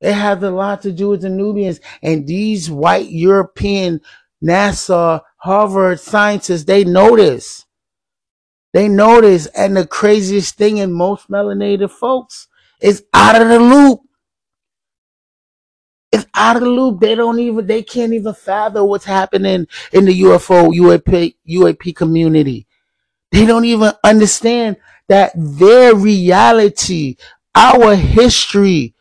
It 0.00 0.12
has 0.12 0.42
a 0.42 0.50
lot 0.50 0.82
to 0.82 0.92
do 0.92 1.08
with 1.08 1.22
the 1.22 1.30
Nubians 1.30 1.80
and 2.02 2.26
these 2.26 2.70
white 2.70 3.10
European 3.10 4.00
NASA, 4.42 5.22
Harvard 5.38 6.00
scientists, 6.00 6.64
they 6.64 6.84
know 6.84 7.16
this. 7.16 7.64
They 8.72 8.88
know 8.88 9.20
this. 9.20 9.46
And 9.46 9.76
the 9.76 9.86
craziest 9.86 10.56
thing 10.56 10.78
in 10.78 10.92
most 10.92 11.30
melanated 11.30 11.90
folks 11.90 12.48
is 12.80 13.04
out 13.14 13.40
of 13.40 13.48
the 13.48 13.58
loop. 13.58 14.00
It's 16.12 16.26
out 16.34 16.56
of 16.56 16.62
the 16.62 16.68
loop. 16.68 17.00
They 17.00 17.14
don't 17.14 17.38
even, 17.38 17.66
they 17.66 17.82
can't 17.82 18.12
even 18.12 18.34
fathom 18.34 18.86
what's 18.86 19.04
happening 19.04 19.66
in 19.92 20.04
the 20.04 20.20
UFO, 20.22 20.72
UAP, 20.74 21.36
UAP 21.48 21.96
community. 21.96 22.66
They 23.32 23.46
don't 23.46 23.64
even 23.64 23.92
understand 24.04 24.76
that 25.08 25.32
their 25.34 25.94
reality, 25.94 27.16
our 27.54 27.94
history, 27.94 28.94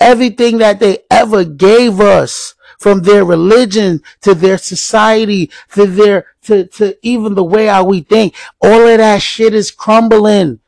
everything 0.00 0.58
that 0.58 0.80
they 0.80 0.98
ever 1.10 1.44
gave 1.44 2.00
us, 2.00 2.54
from 2.78 3.02
their 3.02 3.26
religion 3.26 4.00
to 4.22 4.34
their 4.34 4.56
society 4.56 5.50
to 5.70 5.84
their 5.86 6.24
to, 6.40 6.66
to 6.66 6.96
even 7.02 7.34
the 7.34 7.44
way 7.44 7.66
how 7.66 7.84
we 7.84 8.00
think 8.00 8.34
all 8.62 8.88
of 8.88 8.96
that 8.96 9.20
shit 9.20 9.52
is 9.52 9.70
crumbling 9.70 10.58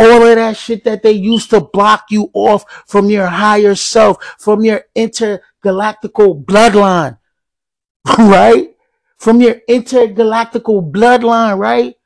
all 0.00 0.26
of 0.26 0.36
that 0.36 0.56
shit 0.56 0.84
that 0.84 1.02
they 1.02 1.12
used 1.12 1.50
to 1.50 1.60
block 1.60 2.06
you 2.10 2.30
off 2.32 2.64
from 2.86 3.10
your 3.10 3.26
higher 3.26 3.74
self, 3.74 4.22
from 4.38 4.64
your 4.64 4.84
intergalactical 4.96 6.42
bloodline, 6.44 7.18
right? 8.18 8.74
From 9.18 9.40
your 9.40 9.56
intergalactical 9.68 10.90
bloodline, 10.90 11.58
right? 11.58 11.96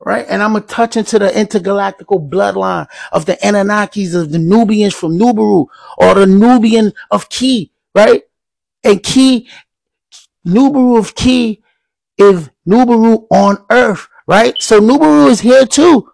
Right? 0.00 0.26
And 0.28 0.42
I'm 0.42 0.52
gonna 0.52 0.64
touch 0.64 0.96
into 0.96 1.18
the 1.18 1.28
intergalactical 1.28 2.28
bloodline 2.30 2.86
of 3.12 3.26
the 3.26 3.34
Anunnakis, 3.34 4.14
of 4.14 4.30
the 4.30 4.38
Nubians 4.38 4.94
from 4.94 5.18
Nubaru, 5.18 5.66
or 5.98 6.14
the 6.14 6.26
Nubian 6.26 6.92
of 7.10 7.28
Ki, 7.28 7.72
right? 7.94 8.22
And 8.84 9.02
Ki, 9.02 9.48
Nubaru 10.46 10.98
of 10.98 11.14
Ki 11.14 11.62
is 12.16 12.48
Nubaru 12.66 13.26
on 13.30 13.64
Earth, 13.70 14.08
right? 14.26 14.54
So 14.60 14.80
Nubaru 14.80 15.28
is 15.28 15.40
here 15.40 15.66
too 15.66 16.10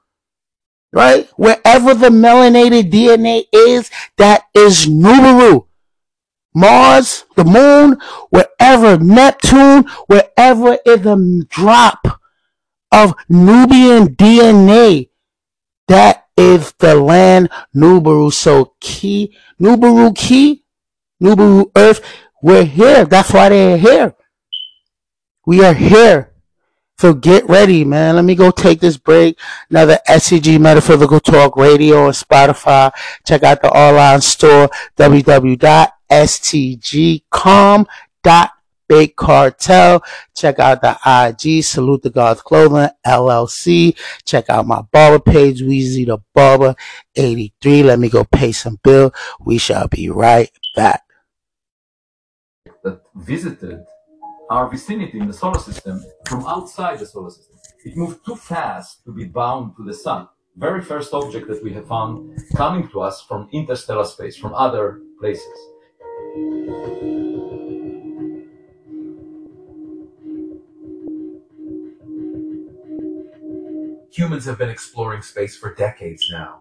right? 0.94 1.28
Wherever 1.36 1.92
the 1.92 2.08
melanated 2.08 2.90
DNA 2.90 3.44
is, 3.52 3.90
that 4.16 4.44
is 4.54 4.86
Nubaru. 4.86 5.66
Mars, 6.54 7.24
the 7.34 7.44
moon, 7.44 7.98
wherever 8.30 8.96
Neptune, 8.96 9.84
wherever 10.06 10.78
is 10.86 11.04
a 11.04 11.44
drop 11.48 12.20
of 12.94 13.14
Nubian 13.28 14.14
DNA, 14.14 15.10
that 15.88 16.26
is 16.36 16.72
the 16.78 16.94
land 16.94 17.50
Nubaru. 17.74 18.32
So 18.32 18.74
Ki, 18.80 19.36
Nubaru 19.60 20.16
Ki, 20.16 20.64
Nubaru 21.20 21.70
Earth, 21.76 22.00
we're 22.42 22.64
here. 22.64 23.04
That's 23.04 23.32
why 23.32 23.48
they're 23.48 23.78
here. 23.78 24.14
We 25.46 25.64
are 25.64 25.74
here. 25.74 26.30
So 26.98 27.12
get 27.12 27.48
ready, 27.48 27.84
man. 27.84 28.14
Let 28.14 28.24
me 28.24 28.36
go 28.36 28.50
take 28.50 28.80
this 28.80 28.96
break. 28.96 29.38
Another 29.68 29.98
STG 30.08 30.60
Metaphysical 30.60 31.18
Talk 31.18 31.56
Radio 31.56 32.06
on 32.06 32.12
Spotify. 32.12 32.92
Check 33.26 33.42
out 33.42 33.60
the 33.60 33.70
online 33.70 34.20
store, 34.20 34.70
www.stgcom.big 38.88 39.16
cartel. 39.16 40.02
Check 40.34 40.58
out 40.58 40.82
the 40.82 40.98
IG, 41.06 41.64
Salute 41.64 42.02
the 42.02 42.10
Gods 42.10 42.42
Clothing, 42.42 42.88
LLC. 43.06 43.96
Check 44.24 44.50
out 44.50 44.66
my 44.66 44.82
barber 44.92 45.18
page, 45.18 45.62
Weezy 45.62 46.06
the 46.06 46.18
Barber 46.34 46.74
83. 47.16 47.82
Let 47.82 47.98
me 47.98 48.08
go 48.08 48.24
pay 48.24 48.52
some 48.52 48.78
bill. 48.82 49.12
We 49.40 49.58
shall 49.58 49.88
be 49.88 50.08
right 50.08 50.50
back. 50.74 51.02
That 52.82 53.02
visited 53.14 53.84
our 54.50 54.68
vicinity 54.68 55.18
in 55.18 55.26
the 55.26 55.32
solar 55.32 55.58
system 55.58 56.04
from 56.26 56.44
outside 56.46 56.98
the 56.98 57.06
solar 57.06 57.30
system. 57.30 57.56
It 57.84 57.96
moved 57.96 58.24
too 58.24 58.36
fast 58.36 59.04
to 59.04 59.12
be 59.12 59.24
bound 59.24 59.76
to 59.76 59.84
the 59.84 59.94
sun. 59.94 60.28
Very 60.56 60.82
first 60.82 61.12
object 61.12 61.48
that 61.48 61.64
we 61.64 61.72
have 61.72 61.88
found 61.88 62.38
coming 62.54 62.88
to 62.88 63.00
us 63.00 63.22
from 63.22 63.48
interstellar 63.52 64.04
space, 64.04 64.36
from 64.36 64.54
other 64.54 65.00
places. 65.18 65.58
Humans 74.14 74.44
have 74.44 74.58
been 74.58 74.70
exploring 74.70 75.22
space 75.22 75.56
for 75.56 75.74
decades 75.74 76.28
now. 76.30 76.60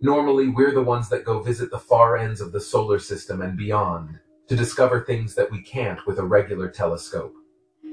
Normally, 0.00 0.48
we're 0.48 0.72
the 0.72 0.82
ones 0.82 1.10
that 1.10 1.26
go 1.26 1.42
visit 1.42 1.70
the 1.70 1.78
far 1.78 2.16
ends 2.16 2.40
of 2.40 2.50
the 2.50 2.62
solar 2.62 2.98
system 2.98 3.42
and 3.42 3.58
beyond 3.58 4.20
to 4.48 4.56
discover 4.56 5.02
things 5.02 5.34
that 5.34 5.50
we 5.50 5.60
can't 5.60 6.06
with 6.06 6.18
a 6.18 6.24
regular 6.24 6.70
telescope. 6.70 7.34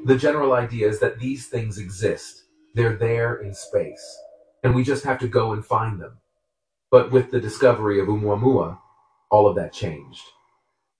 The 0.05 0.15
general 0.15 0.53
idea 0.53 0.87
is 0.87 1.01
that 1.01 1.19
these 1.19 1.47
things 1.47 1.77
exist. 1.77 2.45
They're 2.73 2.95
there 2.95 3.35
in 3.35 3.53
space. 3.53 4.17
And 4.63 4.73
we 4.73 4.81
just 4.81 5.03
have 5.03 5.19
to 5.19 5.27
go 5.27 5.51
and 5.51 5.65
find 5.65 5.99
them. 5.99 6.19
But 6.89 7.11
with 7.11 7.31
the 7.31 7.41
discovery 7.41 7.99
of 7.99 8.07
Oumuamua, 8.07 8.79
all 9.29 9.45
of 9.45 9.57
that 9.57 9.73
changed. 9.73 10.23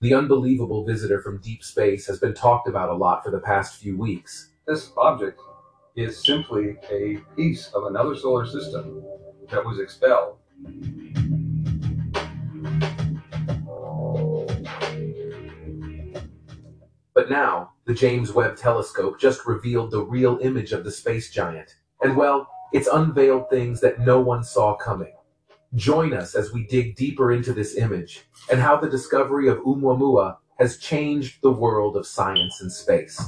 The 0.02 0.14
unbelievable 0.14 0.86
visitor 0.86 1.22
from 1.22 1.40
deep 1.40 1.64
space 1.64 2.08
has 2.08 2.20
been 2.20 2.34
talked 2.34 2.68
about 2.68 2.90
a 2.90 2.94
lot 2.94 3.24
for 3.24 3.32
the 3.32 3.40
past 3.40 3.82
few 3.82 3.98
weeks. 3.98 4.50
This 4.68 4.92
object 4.98 5.40
is 5.96 6.24
simply 6.24 6.78
a 6.90 7.18
piece 7.36 7.68
of 7.74 7.86
another 7.86 8.16
solar 8.16 8.46
system 8.46 9.04
that 9.50 9.66
was 9.66 9.80
expelled. 9.80 10.38
But 17.14 17.30
now, 17.30 17.72
the 17.86 17.94
James 17.94 18.32
Webb 18.32 18.56
Telescope 18.56 19.20
just 19.20 19.46
revealed 19.46 19.92
the 19.92 20.02
real 20.02 20.40
image 20.42 20.72
of 20.72 20.84
the 20.84 20.92
space 20.92 21.30
giant. 21.30 21.76
And 22.02 22.16
well, 22.16 22.48
it's 22.72 22.88
unveiled 22.88 23.50
things 23.50 23.82
that 23.82 24.00
no 24.00 24.20
one 24.22 24.44
saw 24.44 24.76
coming. 24.76 25.14
Join 25.76 26.14
us 26.14 26.36
as 26.36 26.54
we 26.54 26.66
dig 26.68 26.96
deeper 26.96 27.32
into 27.32 27.54
this 27.54 27.76
image 27.76 28.26
and 28.50 28.62
how 28.62 28.78
the 28.78 28.90
discovery 28.90 29.50
of 29.50 29.60
Oumuamua 29.60 30.38
has 30.58 30.78
changed 30.78 31.42
the 31.42 31.52
world 31.52 31.98
of 31.98 32.08
science 32.08 32.62
and 32.62 32.72
space. 32.72 33.22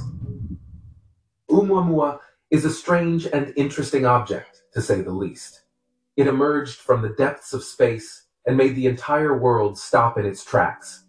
Oumuamua 1.50 2.20
is 2.54 2.64
a 2.64 2.70
strange 2.70 3.26
and 3.26 3.52
interesting 3.56 4.06
object, 4.06 4.62
to 4.72 4.80
say 4.80 5.00
the 5.00 5.10
least. 5.10 5.62
It 6.16 6.26
emerged 6.26 6.76
from 6.76 7.02
the 7.02 7.08
depths 7.08 7.52
of 7.52 7.64
space 7.64 8.26
and 8.46 8.56
made 8.56 8.76
the 8.76 8.86
entire 8.86 9.36
world 9.36 9.78
stop 9.78 10.18
in 10.18 10.24
its 10.24 10.44
tracks. 10.44 11.04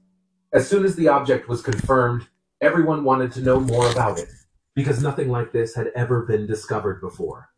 As 0.52 0.68
soon 0.68 0.84
as 0.86 0.96
the 0.96 1.08
object 1.08 1.48
was 1.48 1.62
confirmed, 1.62 2.28
Everyone 2.62 3.04
wanted 3.04 3.34
to 3.34 3.42
know 3.42 3.60
more 3.60 3.92
about 3.92 4.18
it, 4.18 4.30
because 4.74 5.04
nothing 5.04 5.30
like 5.30 5.52
this 5.52 5.76
had 5.76 5.92
ever 5.94 6.26
been 6.26 6.48
discovered 6.48 7.02
before. 7.02 7.50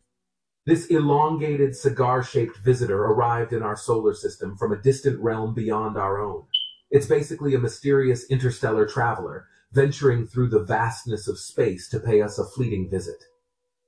This 0.66 0.86
elongated 0.86 1.76
cigar-shaped 1.76 2.58
visitor 2.58 3.04
arrived 3.04 3.52
in 3.52 3.62
our 3.62 3.76
solar 3.76 4.12
system 4.12 4.56
from 4.56 4.72
a 4.72 4.82
distant 4.82 5.20
realm 5.20 5.54
beyond 5.54 5.96
our 5.96 6.20
own. 6.20 6.44
It's 6.90 7.06
basically 7.06 7.54
a 7.54 7.60
mysterious 7.60 8.28
interstellar 8.28 8.86
traveler, 8.86 9.46
venturing 9.72 10.26
through 10.26 10.48
the 10.48 10.64
vastness 10.64 11.28
of 11.28 11.38
space 11.38 11.88
to 11.90 12.00
pay 12.00 12.20
us 12.20 12.38
a 12.38 12.44
fleeting 12.44 12.90
visit. 12.90 13.24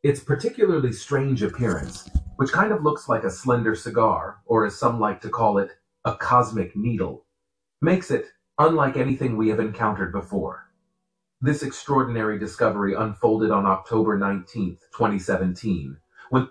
Its 0.02 0.21
particularly 0.21 0.92
strange 0.92 1.42
appearance, 1.42 2.09
which 2.37 2.52
kind 2.52 2.73
of 2.73 2.83
looks 2.83 3.07
like 3.07 3.23
a 3.23 3.30
slender 3.30 3.75
cigar, 3.75 4.38
or 4.47 4.64
as 4.64 4.75
some 4.75 4.99
like 4.99 5.21
to 5.21 5.28
call 5.28 5.59
it, 5.59 5.73
a 6.07 6.14
cosmic 6.14 6.75
needle, 6.75 7.26
makes 7.83 8.11
it 8.11 8.25
unlike 8.59 8.97
anything 8.97 9.37
we 9.37 9.50
have 9.50 9.61
encountered 9.61 10.11
before. 10.11 10.71
This 11.42 11.62
extraordinary 11.62 12.38
discovery 12.38 12.95
unfolded 12.95 13.50
on 13.50 13.66
October 13.66 14.19
19th, 14.19 14.78
2017, 14.97 15.99
when 16.30 16.49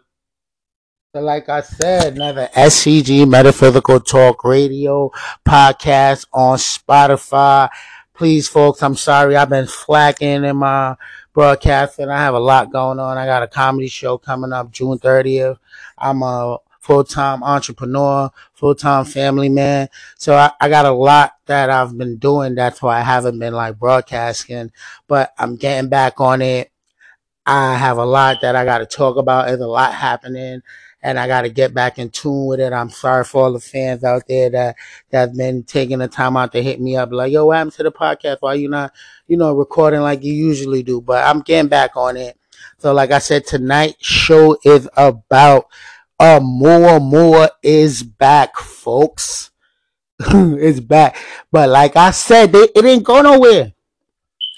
So 1.16 1.22
like 1.22 1.50
I 1.50 1.62
said, 1.62 2.18
another 2.18 2.50
STG 2.56 3.28
Metaphysical 3.28 4.00
Talk 4.00 4.44
Radio 4.44 5.12
podcast 5.44 6.28
on 6.32 6.60
Spotify. 6.60 7.70
Please, 8.14 8.48
folks, 8.48 8.84
I'm 8.84 8.96
sorry 8.96 9.36
I've 9.36 9.50
been 9.50 9.66
slacking 9.66 10.44
in 10.44 10.58
my 10.58 10.98
broadcasting. 11.40 12.10
I 12.10 12.18
have 12.18 12.34
a 12.34 12.40
lot 12.40 12.70
going 12.70 13.00
on. 13.00 13.18
I 13.18 13.26
got 13.26 13.44
a 13.44 13.48
comedy 13.48 13.88
show 13.88 14.18
coming 14.18 14.52
up 14.52 14.72
June 14.72 15.00
30th. 15.00 15.58
I'm 15.98 16.22
a 16.22 16.58
full-time 16.82 17.44
entrepreneur, 17.44 18.30
full-time 18.56 19.06
family 19.06 19.48
man. 19.48 19.88
So 20.18 20.36
I, 20.36 20.52
I 20.60 20.68
got 20.68 20.86
a 20.86 20.92
lot 20.92 21.38
that 21.46 21.70
I've 21.70 21.98
been 21.98 22.18
doing. 22.18 22.56
That's 22.56 22.82
why 22.82 22.98
I 22.98 23.04
haven't 23.04 23.40
been 23.40 23.54
like 23.54 23.80
broadcasting, 23.80 24.74
but 25.08 25.34
I'm 25.38 25.56
getting 25.56 25.90
back 25.90 26.20
on 26.20 26.42
it. 26.42 26.74
I 27.46 27.78
have 27.78 27.98
a 27.98 28.06
lot 28.06 28.42
that 28.42 28.58
I 28.58 28.66
got 28.66 28.80
to 28.80 28.86
talk 28.86 29.16
about. 29.16 29.48
There's 29.48 29.62
a 29.62 29.66
lot 29.66 29.94
happening 29.94 30.62
and 31.02 31.18
I 31.18 31.28
got 31.28 31.42
to 31.44 31.50
get 31.50 31.74
back 31.74 31.98
in 31.98 32.10
tune 32.10 32.46
with 32.46 32.60
it. 32.60 32.74
I'm 32.74 32.90
sorry 32.90 33.24
for 33.24 33.44
all 33.44 33.54
the 33.54 33.60
fans 33.60 34.04
out 34.04 34.24
there 34.28 34.50
that 34.50 34.76
that's 35.10 35.36
been 35.36 35.64
taking 35.64 36.00
the 36.00 36.08
time 36.08 36.36
out 36.36 36.52
to 36.54 36.64
hit 36.64 36.82
me 36.82 36.98
up, 36.98 37.12
like, 37.12 37.32
"Yo, 37.32 37.46
what 37.46 37.58
happened 37.58 37.74
to 37.74 37.84
the 37.84 37.92
podcast? 37.92 38.38
Why 38.42 38.56
you 38.56 38.70
not, 38.70 38.94
you 39.28 39.38
know, 39.38 39.54
recording 39.54 40.02
like 40.02 40.24
you 40.24 40.34
usually 40.34 40.84
do?" 40.84 41.02
But 41.02 41.26
I'm 41.26 41.42
getting 41.42 41.70
back 41.70 41.96
on 41.96 42.18
it. 42.18 42.38
So, 42.80 42.94
like 42.94 43.12
I 43.12 43.20
said, 43.20 43.46
tonight's 43.46 44.06
show 44.06 44.58
is 44.64 44.90
about 44.98 45.68
uh 46.20 46.40
more 46.42 47.00
more 47.00 47.50
is 47.64 48.04
back, 48.04 48.58
folks. 48.58 49.52
it's 50.20 50.82
back, 50.82 51.16
but 51.50 51.70
like 51.70 51.96
I 51.96 52.12
said, 52.12 52.52
they, 52.52 52.68
it 52.76 52.84
ain't 52.84 53.06
go 53.06 53.22
nowhere. 53.22 53.74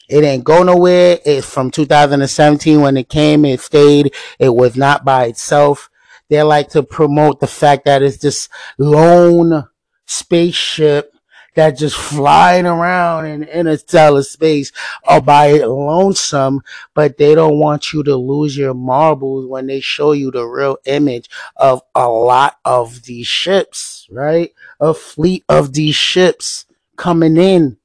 It 0.10 0.24
ain't 0.24 0.44
go 0.44 0.64
nowhere. 0.64 1.20
It's 1.24 1.48
from 1.48 1.72
2017 1.72 2.82
when 2.82 2.98
it 2.98 3.08
came. 3.08 3.46
It 3.46 3.62
stayed. 3.62 4.14
It 4.40 4.50
was 4.50 4.76
not 4.76 5.06
by 5.06 5.28
itself. 5.28 5.91
They 6.32 6.42
like 6.42 6.70
to 6.70 6.82
promote 6.82 7.42
the 7.42 7.48
fact 7.48 7.86
that 7.86 8.02
it's 8.02 8.18
this 8.18 8.48
lone 8.78 9.68
spaceship 10.08 11.14
that 11.56 11.78
just 11.78 11.98
flying 11.98 12.66
around 12.66 13.26
in 13.26 13.44
interstellar 13.44 14.24
space 14.24 14.72
all 15.04 15.20
by 15.20 15.52
lonesome, 15.52 16.62
but 16.94 17.18
they 17.18 17.36
don't 17.36 17.60
want 17.60 17.92
you 17.92 18.02
to 18.04 18.16
lose 18.16 18.58
your 18.58 18.74
marbles 18.74 19.46
when 19.46 19.68
they 19.68 19.82
show 19.82 20.14
you 20.14 20.32
the 20.32 20.46
real 20.46 20.78
image 20.86 21.30
of 21.58 21.82
a 21.94 22.08
lot 22.08 22.56
of 22.64 23.04
these 23.04 23.28
ships, 23.28 24.08
right? 24.10 24.54
A 24.80 24.94
fleet 24.94 25.44
of 25.50 25.74
these 25.74 25.96
ships 25.96 26.66
coming 26.96 27.36
in 27.36 27.78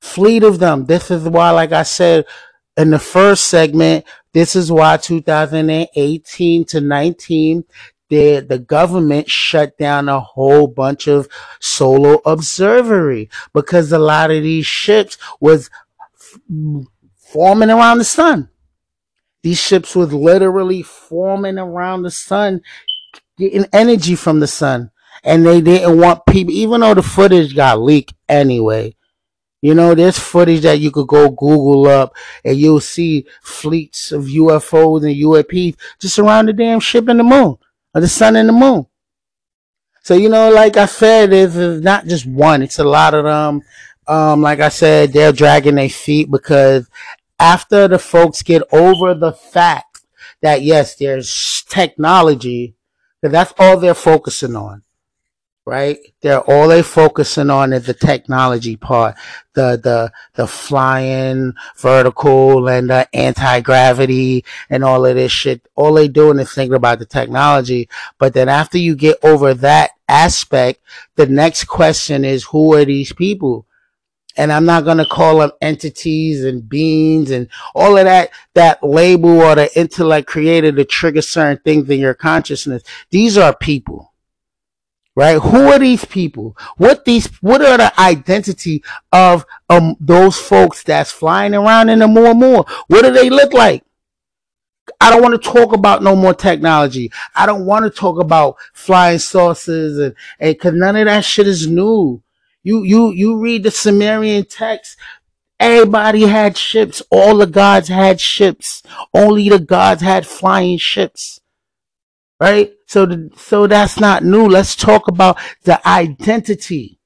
fleet 0.00 0.44
of 0.44 0.60
them. 0.60 0.86
This 0.86 1.10
is 1.10 1.24
why, 1.28 1.50
like 1.50 1.72
I 1.72 1.82
said 1.82 2.26
in 2.76 2.90
the 2.90 2.98
first 2.98 3.48
segment, 3.48 4.04
this 4.36 4.54
is 4.54 4.70
why 4.70 4.98
2018 4.98 6.66
to 6.66 6.80
19, 6.82 7.64
the, 8.10 8.40
the 8.40 8.58
government 8.58 9.30
shut 9.30 9.78
down 9.78 10.10
a 10.10 10.20
whole 10.20 10.66
bunch 10.66 11.08
of 11.08 11.26
solar 11.58 12.18
observatory 12.26 13.30
because 13.54 13.90
a 13.92 13.98
lot 13.98 14.30
of 14.30 14.42
these 14.42 14.66
ships 14.66 15.16
was 15.40 15.70
forming 17.16 17.70
around 17.70 17.96
the 17.96 18.04
sun. 18.04 18.50
These 19.42 19.58
ships 19.58 19.96
was 19.96 20.12
literally 20.12 20.82
forming 20.82 21.56
around 21.56 22.02
the 22.02 22.10
sun, 22.10 22.60
getting 23.38 23.64
energy 23.72 24.16
from 24.16 24.40
the 24.40 24.46
sun. 24.46 24.90
And 25.24 25.46
they 25.46 25.62
didn't 25.62 25.98
want 25.98 26.26
people, 26.26 26.52
even 26.52 26.82
though 26.82 26.92
the 26.92 27.02
footage 27.02 27.56
got 27.56 27.80
leaked 27.80 28.12
anyway, 28.28 28.95
you 29.62 29.74
know, 29.74 29.94
there's 29.94 30.18
footage 30.18 30.62
that 30.62 30.80
you 30.80 30.90
could 30.90 31.06
go 31.06 31.28
Google 31.30 31.86
up 31.86 32.14
and 32.44 32.56
you'll 32.56 32.80
see 32.80 33.26
fleets 33.42 34.12
of 34.12 34.24
UFOs 34.24 35.04
and 35.04 35.16
UAPs 35.16 35.76
just 35.98 36.18
around 36.18 36.46
the 36.46 36.52
damn 36.52 36.80
ship 36.80 37.08
in 37.08 37.16
the 37.16 37.24
moon, 37.24 37.56
or 37.94 38.00
the 38.00 38.08
sun 38.08 38.36
and 38.36 38.48
the 38.48 38.52
moon. 38.52 38.86
So, 40.02 40.14
you 40.14 40.28
know, 40.28 40.50
like 40.50 40.76
I 40.76 40.86
said, 40.86 41.32
it's 41.32 41.56
not 41.56 42.06
just 42.06 42.26
one, 42.26 42.62
it's 42.62 42.78
a 42.78 42.84
lot 42.84 43.14
of 43.14 43.24
them. 43.24 43.62
Um, 44.06 44.40
like 44.40 44.60
I 44.60 44.68
said, 44.68 45.12
they're 45.12 45.32
dragging 45.32 45.74
their 45.74 45.88
feet 45.88 46.30
because 46.30 46.88
after 47.40 47.88
the 47.88 47.98
folks 47.98 48.42
get 48.42 48.62
over 48.72 49.14
the 49.14 49.32
fact 49.32 50.02
that 50.42 50.62
yes, 50.62 50.94
there's 50.94 51.64
technology, 51.68 52.76
because 53.20 53.32
that's 53.32 53.54
all 53.58 53.78
they're 53.78 53.94
focusing 53.94 54.54
on 54.54 54.82
right? 55.66 55.98
They're 56.22 56.40
all 56.40 56.68
they 56.68 56.82
focusing 56.82 57.50
on 57.50 57.72
is 57.72 57.86
the 57.86 57.94
technology 57.94 58.76
part, 58.76 59.16
the 59.54 59.78
the 59.82 60.12
the 60.34 60.46
flying 60.46 61.54
vertical 61.76 62.68
and 62.68 62.88
the 62.88 63.08
anti 63.12 63.60
gravity 63.60 64.44
and 64.70 64.84
all 64.84 65.04
of 65.04 65.16
this 65.16 65.32
shit. 65.32 65.68
All 65.74 65.94
they 65.94 66.08
doing 66.08 66.38
is 66.38 66.52
thinking 66.52 66.76
about 66.76 67.00
the 67.00 67.04
technology. 67.04 67.88
But 68.18 68.32
then 68.32 68.48
after 68.48 68.78
you 68.78 68.94
get 68.94 69.18
over 69.22 69.52
that 69.54 69.90
aspect, 70.08 70.80
the 71.16 71.26
next 71.26 71.64
question 71.64 72.24
is 72.24 72.44
who 72.44 72.74
are 72.74 72.84
these 72.84 73.12
people? 73.12 73.66
And 74.38 74.52
I'm 74.52 74.66
not 74.66 74.84
to 74.84 75.06
call 75.06 75.38
them 75.38 75.52
entities 75.62 76.44
and 76.44 76.68
beings 76.68 77.30
and 77.30 77.48
all 77.74 77.96
of 77.96 78.04
that, 78.04 78.30
that 78.52 78.82
label 78.82 79.40
or 79.40 79.54
the 79.54 79.78
intellect 79.78 80.28
created 80.28 80.76
to 80.76 80.84
trigger 80.84 81.22
certain 81.22 81.58
things 81.64 81.88
in 81.88 81.98
your 81.98 82.12
consciousness. 82.12 82.82
These 83.10 83.38
are 83.38 83.56
people 83.56 84.12
right? 85.16 85.40
Who 85.40 85.68
are 85.72 85.78
these 85.78 86.04
people? 86.04 86.56
What 86.76 87.04
these, 87.04 87.26
what 87.40 87.62
are 87.62 87.78
the 87.78 88.00
identity 88.00 88.84
of, 89.10 89.44
um, 89.68 89.96
those 89.98 90.38
folks 90.38 90.84
that's 90.84 91.10
flying 91.10 91.54
around 91.54 91.88
in 91.88 91.98
the 91.98 92.06
Oumuamua? 92.06 92.68
What 92.86 93.02
do 93.02 93.10
they 93.10 93.30
look 93.30 93.52
like? 93.52 93.82
I 95.00 95.10
don't 95.10 95.22
want 95.22 95.42
to 95.42 95.50
talk 95.50 95.72
about 95.72 96.02
no 96.02 96.14
more 96.14 96.34
technology. 96.34 97.10
I 97.34 97.46
don't 97.46 97.66
want 97.66 97.84
to 97.84 97.90
talk 97.90 98.20
about 98.20 98.56
flying 98.72 99.18
saucers 99.18 99.98
and, 99.98 100.14
and 100.38 100.60
cause 100.60 100.74
none 100.74 100.94
of 100.94 101.06
that 101.06 101.24
shit 101.24 101.48
is 101.48 101.66
new. 101.66 102.22
You, 102.62 102.82
you, 102.84 103.10
you 103.12 103.40
read 103.40 103.64
the 103.64 103.70
Sumerian 103.70 104.44
text. 104.44 104.96
Everybody 105.58 106.22
had 106.22 106.56
ships. 106.56 107.02
All 107.10 107.38
the 107.38 107.46
gods 107.46 107.88
had 107.88 108.20
ships. 108.20 108.82
Only 109.14 109.48
the 109.48 109.58
gods 109.58 110.02
had 110.02 110.26
flying 110.26 110.78
ships 110.78 111.40
right? 112.40 112.72
So, 112.86 113.06
the, 113.06 113.30
so 113.36 113.66
that's 113.66 113.98
not 113.98 114.24
new. 114.24 114.46
Let's 114.46 114.76
talk 114.76 115.08
about 115.08 115.38
the 115.64 115.86
identity 115.86 117.00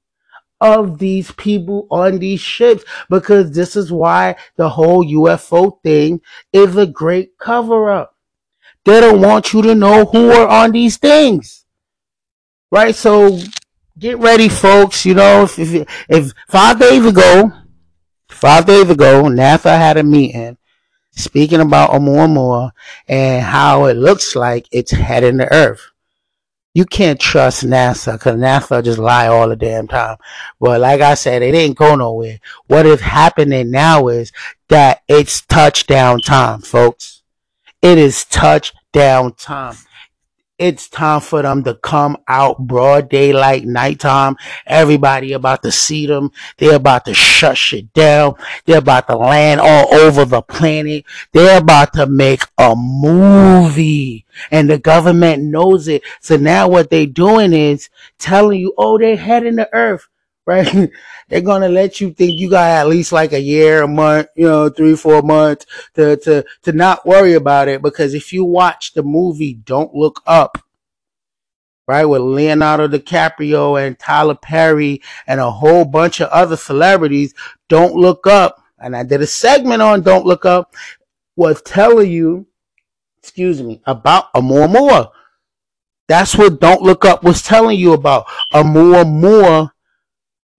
of 0.59 0.99
these 0.99 1.31
people 1.31 1.87
on 1.89 2.19
these 2.19 2.39
ships 2.39 2.83
because 3.09 3.51
this 3.51 3.75
is 3.75 3.91
why 3.91 4.35
the 4.57 4.69
whole 4.69 5.03
UFO 5.03 5.81
thing 5.81 6.21
is 6.53 6.77
a 6.77 6.85
great 6.85 7.37
cover 7.39 7.89
up. 7.89 8.15
They 8.85 8.99
don't 8.99 9.21
want 9.21 9.53
you 9.53 9.61
to 9.63 9.75
know 9.75 10.05
who 10.05 10.31
are 10.31 10.47
on 10.47 10.71
these 10.71 10.97
things, 10.97 11.65
right? 12.71 12.95
So 12.95 13.39
get 13.97 14.19
ready, 14.19 14.49
folks. 14.49 15.05
You 15.05 15.15
know, 15.15 15.43
if, 15.43 15.57
if, 15.57 15.87
if 16.09 16.33
five 16.47 16.79
days 16.79 17.05
ago, 17.05 17.51
five 18.29 18.65
days 18.65 18.89
ago, 18.89 19.23
NASA 19.23 19.77
had 19.77 19.97
a 19.97 20.03
meeting 20.03 20.57
speaking 21.11 21.61
about 21.61 21.91
Oumuamua 21.91 22.71
and 23.07 23.43
how 23.43 23.85
it 23.85 23.97
looks 23.97 24.35
like 24.35 24.67
it's 24.71 24.91
heading 24.91 25.37
to 25.39 25.53
Earth. 25.53 25.91
You 26.73 26.85
can't 26.85 27.19
trust 27.19 27.65
NASA 27.65 28.13
because 28.13 28.37
NASA 28.37 28.81
just 28.83 28.97
lie 28.97 29.27
all 29.27 29.49
the 29.49 29.57
damn 29.57 29.87
time. 29.87 30.15
But 30.59 30.79
like 30.79 31.01
I 31.01 31.15
said, 31.15 31.41
it 31.41 31.53
ain't 31.53 31.77
go 31.77 31.95
nowhere. 31.95 32.39
What 32.67 32.85
is 32.85 33.01
happening 33.01 33.71
now 33.71 34.07
is 34.07 34.31
that 34.69 35.01
it's 35.09 35.41
touchdown 35.41 36.21
time, 36.21 36.61
folks. 36.61 37.23
It 37.81 37.97
is 37.97 38.23
touchdown 38.23 39.33
time. 39.33 39.75
It's 40.61 40.87
time 40.87 41.21
for 41.21 41.41
them 41.41 41.63
to 41.63 41.73
come 41.73 42.17
out 42.27 42.59
broad 42.59 43.09
daylight, 43.09 43.65
nighttime. 43.65 44.35
Everybody 44.67 45.33
about 45.33 45.63
to 45.63 45.71
see 45.71 46.05
them. 46.05 46.31
They're 46.57 46.75
about 46.75 47.05
to 47.05 47.15
shut 47.15 47.57
shit 47.57 47.91
down. 47.93 48.35
They're 48.65 48.77
about 48.77 49.07
to 49.07 49.17
land 49.17 49.59
all 49.59 49.91
over 49.91 50.23
the 50.23 50.43
planet. 50.43 51.05
They're 51.31 51.57
about 51.57 51.93
to 51.93 52.05
make 52.05 52.43
a 52.59 52.75
movie. 52.75 54.27
And 54.51 54.69
the 54.69 54.77
government 54.77 55.41
knows 55.41 55.87
it. 55.87 56.03
So 56.19 56.37
now 56.37 56.67
what 56.67 56.91
they're 56.91 57.07
doing 57.07 57.53
is 57.53 57.89
telling 58.19 58.59
you, 58.59 58.75
oh, 58.77 58.99
they're 58.99 59.17
heading 59.17 59.57
to 59.57 59.67
Earth 59.73 60.09
right? 60.51 60.91
They're 61.29 61.41
gonna 61.41 61.69
let 61.69 62.01
you 62.01 62.11
think 62.11 62.39
you 62.39 62.49
got 62.49 62.69
at 62.69 62.87
least 62.87 63.11
like 63.11 63.31
a 63.31 63.39
year, 63.39 63.83
a 63.83 63.87
month, 63.87 64.27
you 64.35 64.45
know, 64.45 64.69
three, 64.69 64.95
four 64.95 65.21
months 65.21 65.65
to 65.95 66.17
to 66.17 66.43
to 66.63 66.71
not 66.73 67.05
worry 67.05 67.33
about 67.33 67.69
it. 67.69 67.81
Because 67.81 68.13
if 68.13 68.33
you 68.33 68.43
watch 68.43 68.93
the 68.93 69.03
movie 69.03 69.53
Don't 69.53 69.95
Look 69.95 70.21
Up, 70.27 70.57
right, 71.87 72.05
with 72.05 72.21
Leonardo 72.21 72.87
DiCaprio 72.87 73.81
and 73.81 73.97
Tyler 73.97 74.35
Perry 74.35 75.01
and 75.25 75.39
a 75.39 75.51
whole 75.51 75.85
bunch 75.85 76.19
of 76.19 76.29
other 76.29 76.57
celebrities, 76.57 77.33
Don't 77.69 77.95
Look 77.95 78.27
Up, 78.27 78.61
and 78.77 78.95
I 78.95 79.03
did 79.03 79.21
a 79.21 79.27
segment 79.27 79.81
on 79.81 80.01
Don't 80.01 80.25
Look 80.25 80.45
Up, 80.45 80.75
was 81.37 81.61
telling 81.61 82.11
you, 82.11 82.45
excuse 83.23 83.61
me, 83.63 83.81
about 83.85 84.33
Oumuamua. 84.33 85.11
That's 86.09 86.35
what 86.35 86.59
Don't 86.59 86.81
Look 86.81 87.05
Up 87.05 87.23
was 87.23 87.41
telling 87.41 87.79
you 87.79 87.93
about. 87.93 88.25
Oumuamua 88.53 89.71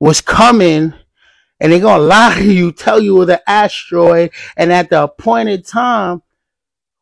was 0.03 0.21
coming 0.21 0.93
and 1.61 1.73
they're 1.73 1.79
gonna 1.79 2.03
lie 2.03 2.35
to 2.35 2.53
you, 2.53 2.73
tell 2.73 3.01
you 3.01 3.15
it 3.15 3.19
was 3.21 3.29
an 3.29 3.39
asteroid, 3.47 4.33
and 4.57 4.73
at 4.73 4.91
the 4.91 5.05
appointed 5.05 5.65
time, 5.65 6.23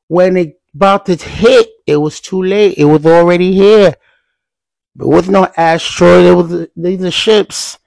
when 0.08 0.36
it 0.36 0.60
about 0.74 1.06
to 1.06 1.16
hit, 1.16 1.66
it 1.86 1.96
was 1.96 2.20
too 2.20 2.42
late. 2.42 2.76
It 2.76 2.84
was 2.84 3.06
already 3.06 3.54
here. 3.54 3.94
But 4.94 5.08
with 5.08 5.30
no 5.30 5.48
asteroid, 5.56 6.26
it 6.26 6.34
was 6.34 6.68
these 6.76 7.02
are 7.02 7.10
ships. 7.10 7.78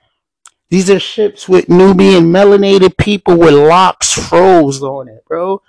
These 0.71 0.89
are 0.89 0.99
ships 0.99 1.47
with 1.47 1.69
Nubian 1.69 2.23
melanated 2.33 2.97
people 2.97 3.37
with 3.37 3.53
locks 3.53 4.13
froze 4.13 4.81
on 4.81 5.09
it, 5.09 5.23
bro. 5.27 5.61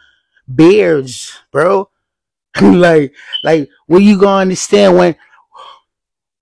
Beards, 0.53 1.39
bro. 1.53 1.91
like, 2.63 3.13
like, 3.43 3.69
what 3.89 3.99
you 3.99 4.19
gonna 4.19 4.41
understand 4.41 4.97
when 4.97 5.17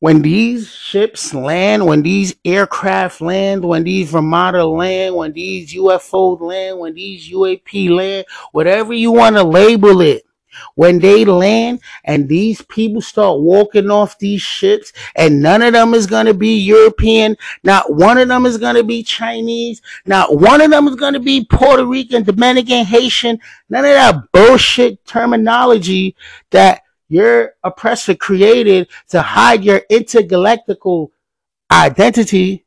when 0.02 0.20
these 0.20 0.68
ships 0.68 1.32
land, 1.32 1.86
when 1.86 2.02
these 2.02 2.34
aircraft 2.44 3.20
land, 3.20 3.64
when 3.64 3.84
these 3.84 4.12
Ramada 4.12 4.66
land, 4.66 5.14
when 5.14 5.32
these 5.32 5.74
UFO 5.74 6.40
land, 6.40 6.80
when 6.80 6.94
these 6.94 7.30
UAP 7.30 7.88
land, 7.88 8.26
whatever 8.50 8.92
you 8.92 9.12
want 9.12 9.36
to 9.36 9.44
label 9.44 10.00
it, 10.00 10.24
when 10.74 10.98
they 10.98 11.24
land 11.24 11.82
and 12.04 12.28
these 12.28 12.62
people 12.62 13.00
start 13.00 13.38
walking 13.38 13.92
off 13.92 14.18
these 14.18 14.42
ships 14.42 14.92
and 15.14 15.40
none 15.40 15.62
of 15.62 15.72
them 15.72 15.94
is 15.94 16.08
going 16.08 16.26
to 16.26 16.34
be 16.34 16.58
European, 16.58 17.36
not 17.62 17.94
one 17.94 18.18
of 18.18 18.26
them 18.26 18.44
is 18.44 18.58
going 18.58 18.74
to 18.74 18.82
be 18.82 19.04
Chinese, 19.04 19.82
not 20.04 20.36
one 20.36 20.60
of 20.60 20.72
them 20.72 20.88
is 20.88 20.96
going 20.96 21.14
to 21.14 21.20
be 21.20 21.44
Puerto 21.44 21.86
Rican, 21.86 22.24
Dominican, 22.24 22.84
Haitian, 22.84 23.38
none 23.68 23.84
of 23.84 23.92
that 23.92 24.32
bullshit 24.32 25.04
terminology 25.04 26.16
that 26.50 26.82
your 27.12 27.54
oppressor 27.62 28.14
created 28.14 28.88
to 29.08 29.20
hide 29.20 29.62
your 29.62 29.82
intergalactical 29.90 31.10
identity. 31.70 32.64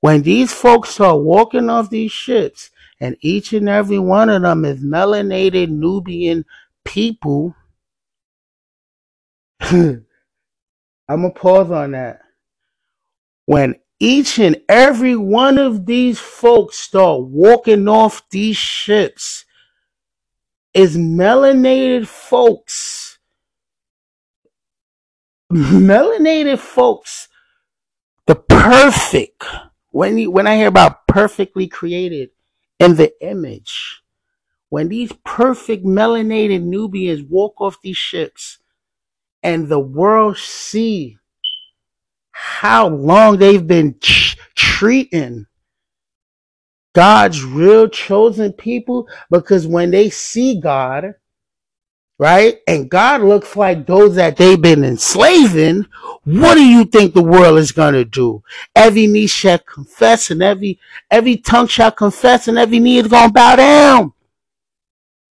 When 0.00 0.22
these 0.22 0.52
folks 0.52 0.90
start 0.90 1.22
walking 1.22 1.68
off 1.70 1.90
these 1.90 2.12
ships 2.12 2.70
and 3.00 3.16
each 3.20 3.52
and 3.52 3.68
every 3.68 3.98
one 3.98 4.30
of 4.30 4.42
them 4.42 4.64
is 4.64 4.82
melanated 4.82 5.68
Nubian 5.68 6.44
people. 6.84 7.54
I'm 9.60 10.04
gonna 11.08 11.30
pause 11.30 11.70
on 11.70 11.92
that. 11.92 12.20
When 13.46 13.76
each 14.00 14.38
and 14.38 14.60
every 14.68 15.16
one 15.16 15.58
of 15.58 15.86
these 15.86 16.18
folks 16.18 16.78
start 16.78 17.22
walking 17.22 17.88
off 17.88 18.22
these 18.30 18.56
ships, 18.56 19.44
is 20.74 20.96
melanated 20.96 22.06
folks, 22.06 23.13
melanated 25.52 26.58
folks, 26.58 27.28
the 28.26 28.34
perfect. 28.34 29.44
When 29.90 30.18
you, 30.18 30.30
when 30.30 30.46
I 30.46 30.56
hear 30.56 30.68
about 30.68 31.06
perfectly 31.06 31.68
created 31.68 32.30
in 32.80 32.96
the 32.96 33.12
image, 33.24 34.02
when 34.70 34.88
these 34.88 35.12
perfect 35.24 35.84
melanated 35.84 36.62
Nubians 36.62 37.22
walk 37.22 37.60
off 37.60 37.80
these 37.82 37.96
ships 37.96 38.58
and 39.42 39.68
the 39.68 39.78
world 39.78 40.36
see 40.36 41.18
how 42.32 42.88
long 42.88 43.36
they've 43.36 43.66
been 43.66 43.94
ch- 44.00 44.36
treating 44.56 45.46
God's 46.94 47.44
real 47.44 47.88
chosen 47.88 48.52
people 48.52 49.08
because 49.30 49.66
when 49.66 49.90
they 49.90 50.10
see 50.10 50.60
God, 50.60 51.14
right, 52.18 52.58
and 52.66 52.90
God 52.90 53.22
looks 53.22 53.56
like 53.56 53.86
those 53.86 54.14
that 54.16 54.36
they've 54.36 54.60
been 54.60 54.84
enslaving, 54.84 55.86
what 56.24 56.54
do 56.54 56.64
you 56.64 56.84
think 56.84 57.12
the 57.12 57.22
world 57.22 57.58
is 57.58 57.72
gonna 57.72 58.04
do? 58.04 58.42
Every 58.74 59.06
knee 59.06 59.26
shall 59.26 59.58
confess 59.58 60.30
and 60.30 60.42
every 60.42 60.78
every 61.10 61.36
tongue 61.36 61.66
shall 61.66 61.92
confess 61.92 62.48
and 62.48 62.58
every 62.58 62.78
knee 62.78 62.98
is 62.98 63.08
gonna 63.08 63.32
bow 63.32 63.56
down. 63.56 64.12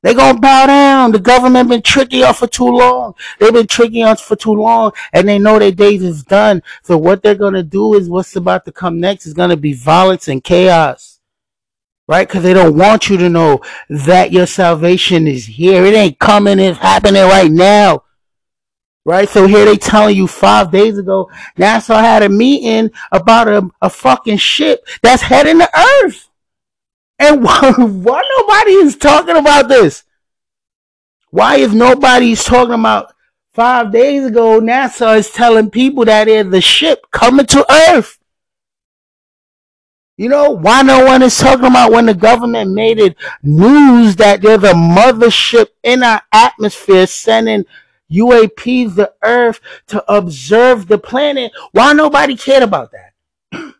They 0.04 0.14
gonna 0.14 0.38
bow 0.38 0.66
down. 0.68 1.14
The 1.14 1.20
government 1.20 1.70
been 1.70 1.82
tricking 1.82 2.24
us 2.24 2.40
for 2.40 2.48
too 2.48 2.68
long. 2.68 3.16
They've 3.40 3.54
been 3.54 3.68
tricking 3.68 4.04
us 4.04 4.20
for 4.20 4.36
too 4.36 4.54
long, 4.54 4.92
and 5.14 5.28
they 5.28 5.40
know 5.40 5.58
their 5.58 5.72
days 5.72 6.04
is 6.04 6.24
done. 6.24 6.62
So 6.84 6.98
what 6.98 7.24
they're 7.24 7.36
gonna 7.36 7.64
do 7.64 7.94
is 7.96 8.10
what's 8.10 8.36
about 8.36 8.66
to 8.66 8.74
come 8.74 9.00
next 9.00 9.26
is 9.26 9.34
gonna 9.34 9.56
be 9.56 9.72
violence 9.72 10.28
and 10.28 10.44
chaos, 10.44 11.13
right? 12.08 12.28
Because 12.28 12.44
they 12.44 12.54
don't 12.54 12.78
want 12.78 13.10
you 13.10 13.18
to 13.18 13.30
know 13.30 13.62
that 13.90 14.32
your 14.32 14.46
salvation 14.46 15.28
is 15.28 15.46
here. 15.46 15.86
It 15.86 15.96
ain't 15.96 16.20
coming. 16.20 16.60
It's 16.60 16.80
happening 16.80 17.24
right 17.24 17.52
now. 17.52 18.04
Right, 19.06 19.28
so 19.28 19.48
here 19.48 19.66
they 19.66 19.76
telling 19.76 20.16
you 20.16 20.28
five 20.28 20.72
days 20.72 20.98
ago, 20.98 21.30
NASA 21.58 22.00
had 22.00 22.24
a 22.24 22.30
meeting 22.30 22.90
about 23.12 23.50
a, 23.50 23.70
a 23.82 23.90
fucking 23.90 24.38
ship 24.38 24.88
that's 25.02 25.24
heading 25.24 25.60
to 25.60 25.70
Earth. 25.78 26.30
And 27.20 27.44
why, 27.44 27.74
why 27.78 28.24
nobody 28.38 28.72
is 28.72 28.96
talking 28.96 29.36
about 29.36 29.68
this? 29.68 30.06
Why 31.32 31.58
is 31.58 31.74
nobody 31.74 32.34
talking 32.36 32.76
about 32.76 33.14
five 33.54 33.92
days 33.92 34.26
ago 34.26 34.62
NASA 34.62 35.18
is 35.18 35.32
telling 35.32 35.70
people 35.70 36.06
that 36.06 36.26
there's 36.26 36.50
the 36.50 36.62
ship 36.62 37.12
coming 37.12 37.46
to 37.48 37.66
Earth? 37.90 38.20
You 40.16 40.30
know, 40.30 40.52
why 40.52 40.84
no 40.84 41.04
one 41.06 41.24
is 41.24 41.38
talking 41.38 41.66
about 41.66 41.92
when 41.92 42.06
the 42.06 42.14
government 42.14 42.72
made 42.72 43.00
it 43.00 43.16
news 43.42 44.16
that 44.18 44.42
there's 44.42 44.64
a 44.64 44.74
mothership 44.74 45.70
in 45.82 46.04
our 46.04 46.22
atmosphere 46.32 47.08
sending 47.08 47.66
UAPs 48.12 48.96
to 48.96 49.12
Earth 49.24 49.60
to 49.88 50.04
observe 50.14 50.88
the 50.88 51.00
planet? 51.00 51.52
Why 51.72 51.94
nobody 51.94 52.38
cared 52.38 52.62
about 52.62 52.92
that? 52.92 53.14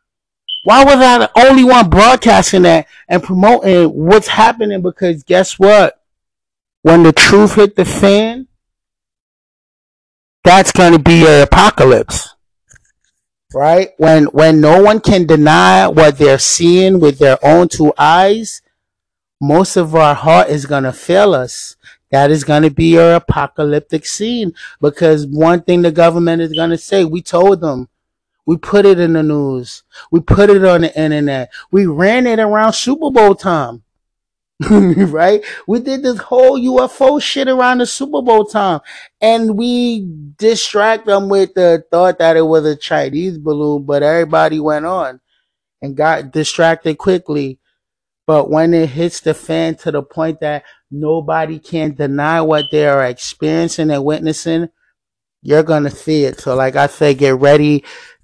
Why 0.64 0.84
was 0.84 0.96
I 0.96 1.20
the 1.20 1.32
only 1.38 1.64
one 1.64 1.90
broadcasting 1.90 2.64
that 2.64 2.88
and 3.08 3.22
promoting 3.22 3.90
what's 3.90 4.28
happening? 4.28 4.82
Because 4.82 5.24
guess 5.24 5.60
what? 5.60 6.02
When 6.82 7.04
the 7.04 7.14
truth 7.14 7.56
hit 7.56 7.76
the 7.76 7.86
fan, 7.86 8.48
that's 10.44 10.72
going 10.72 10.94
to 10.94 11.00
be 11.00 11.28
an 11.28 11.44
apocalypse. 11.44 12.33
Right? 13.54 13.90
When 13.98 14.26
when 14.26 14.62
no 14.62 14.82
one 14.82 15.00
can 15.00 15.26
deny 15.26 15.88
what 15.88 16.18
they're 16.18 16.40
seeing 16.40 17.00
with 17.00 17.20
their 17.20 17.38
own 17.44 17.68
two 17.68 17.94
eyes, 17.98 18.62
most 19.40 19.76
of 19.76 19.96
our 19.96 20.16
heart 20.16 20.50
is 20.50 20.66
going 20.66 20.84
to 20.84 20.94
fail 20.94 21.34
us. 21.34 21.76
That 22.12 22.32
is 22.32 22.44
going 22.44 22.64
to 22.64 22.70
be 22.70 22.94
your 22.94 23.16
apocalyptic 23.16 24.06
scene 24.06 24.54
because 24.80 25.26
one 25.26 25.62
thing 25.62 25.82
the 25.82 25.92
government 25.92 26.42
is 26.42 26.54
going 26.54 26.70
to 26.70 26.78
say, 26.78 27.04
we 27.04 27.22
told 27.22 27.60
them 27.62 27.90
we 28.46 28.58
put 28.58 28.86
it 28.86 29.00
in 29.00 29.14
the 29.14 29.24
news. 29.24 29.84
We 30.12 30.20
put 30.20 30.50
it 30.50 30.64
on 30.64 30.82
the 30.82 31.00
internet. 31.00 31.52
We 31.72 31.86
ran 31.86 32.28
it 32.28 32.40
around 32.40 32.74
Super 32.74 33.10
Bowl 33.10 33.36
time. 33.36 33.84
right? 34.70 35.44
We 35.68 35.80
did 35.80 36.04
this 36.04 36.20
whole 36.20 36.60
UFO 36.60 37.22
shit 37.22 37.48
around 37.48 37.80
the 37.80 37.86
Super 37.86 38.22
Bowl 38.22 38.46
time. 38.46 38.82
And 39.20 39.58
we 39.58 40.08
distract 40.38 41.06
them 41.06 41.30
with 41.30 41.54
the 41.54 41.84
thought 41.92 42.20
that 42.20 42.38
it 42.38 42.44
was 42.44 42.66
a 42.66 42.76
Chinese 42.76 43.38
balloon, 43.38 43.84
but 43.84 44.04
everybody 44.04 44.60
went 44.60 44.86
on 44.86 45.20
and 45.82 45.98
got 45.98 46.32
distracted 46.32 46.98
quickly. 46.98 47.60
But 48.26 48.50
when 48.50 48.74
it 48.74 48.90
hits 48.90 49.20
the 49.20 49.34
fan 49.34 49.76
to 49.78 49.92
the 49.92 50.02
point 50.02 50.40
that 50.40 50.64
nobody 50.90 51.60
can 51.60 51.94
deny 51.96 52.40
what 52.42 52.66
they 52.72 52.88
are 52.88 53.06
experiencing 53.06 53.92
and 53.92 54.06
witnessing, 54.06 54.70
you're 55.42 55.64
gonna 55.64 55.90
see 55.90 56.24
it. 56.24 56.40
So 56.40 56.56
like 56.56 56.78
I 56.78 56.88
said, 56.88 57.18
get 57.18 57.36
ready 57.36 57.84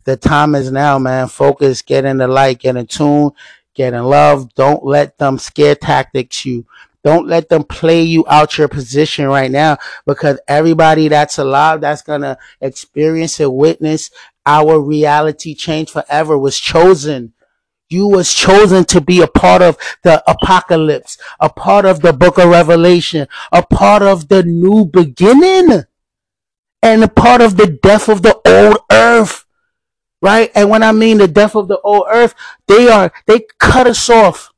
the 0.09 0.17
time 0.17 0.55
is 0.55 0.71
now, 0.71 0.97
man. 0.97 1.27
Focus, 1.27 1.83
get 1.83 2.03
in 2.05 2.17
the 2.17 2.27
light, 2.27 2.59
get 2.59 2.75
in 2.75 2.87
tune, 2.87 3.29
get 3.79 3.93
in 3.93 4.03
love. 4.03 4.53
Don't 4.55 4.83
let 4.83 5.17
them 5.17 5.37
scare 5.37 5.73
tactics 5.73 6.45
you. 6.45 6.65
Don't 7.01 7.27
let 7.27 7.47
them 7.47 7.63
play 7.63 8.01
you 8.01 8.25
out 8.27 8.57
your 8.57 8.67
position 8.67 9.25
right 9.25 9.49
now 9.49 9.77
because 10.05 10.37
everybody 10.49 11.07
that's 11.07 11.37
alive 11.37 11.79
that's 11.79 12.01
going 12.01 12.21
to 12.21 12.37
experience 12.59 13.39
and 13.39 13.55
witness 13.55 14.11
our 14.45 14.81
reality 14.81 15.55
change 15.55 15.91
forever 15.91 16.37
was 16.37 16.59
chosen. 16.59 17.31
You 17.87 18.07
was 18.07 18.33
chosen 18.33 18.83
to 18.85 18.99
be 18.99 19.21
a 19.21 19.27
part 19.27 19.61
of 19.61 19.77
the 20.03 20.21
apocalypse, 20.29 21.17
a 21.39 21.49
part 21.49 21.85
of 21.85 22.01
the 22.01 22.11
book 22.11 22.37
of 22.37 22.49
Revelation, 22.49 23.29
a 23.53 23.63
part 23.63 24.01
of 24.01 24.27
the 24.27 24.43
new 24.43 24.83
beginning, 24.83 25.85
and 26.83 27.03
a 27.03 27.07
part 27.07 27.39
of 27.39 27.55
the 27.55 27.67
death 27.67 28.09
of 28.09 28.23
the 28.23 28.37
old 28.45 28.79
earth 28.91 29.45
right? 30.21 30.51
And 30.55 30.69
when 30.69 30.83
I 30.83 30.91
mean 30.91 31.17
the 31.17 31.27
death 31.27 31.55
of 31.55 31.67
the 31.67 31.79
old 31.79 32.07
earth, 32.09 32.35
they 32.67 32.89
are, 32.89 33.11
they 33.25 33.45
cut 33.57 33.87
us 33.87 34.09
off. 34.09 34.51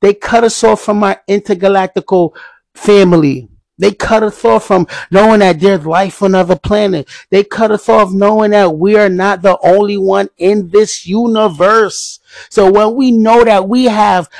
They 0.00 0.14
cut 0.14 0.44
us 0.44 0.62
off 0.62 0.82
from 0.82 1.02
our 1.02 1.20
intergalactical 1.28 2.32
family. 2.74 3.48
They 3.78 3.92
cut 3.92 4.22
us 4.22 4.42
off 4.44 4.66
from 4.66 4.86
knowing 5.10 5.40
that 5.40 5.60
there's 5.60 5.84
life 5.84 6.22
on 6.22 6.34
other 6.34 6.56
planets. 6.56 7.26
They 7.30 7.44
cut 7.44 7.70
us 7.70 7.88
off 7.88 8.10
knowing 8.10 8.52
that 8.52 8.76
we 8.76 8.96
are 8.96 9.10
not 9.10 9.42
the 9.42 9.58
only 9.62 9.98
one 9.98 10.28
in 10.38 10.70
this 10.70 11.06
universe. 11.06 12.20
So 12.48 12.70
when 12.70 12.94
we 12.94 13.10
know 13.10 13.44
that 13.44 13.68
we 13.68 13.84
have 13.84 14.30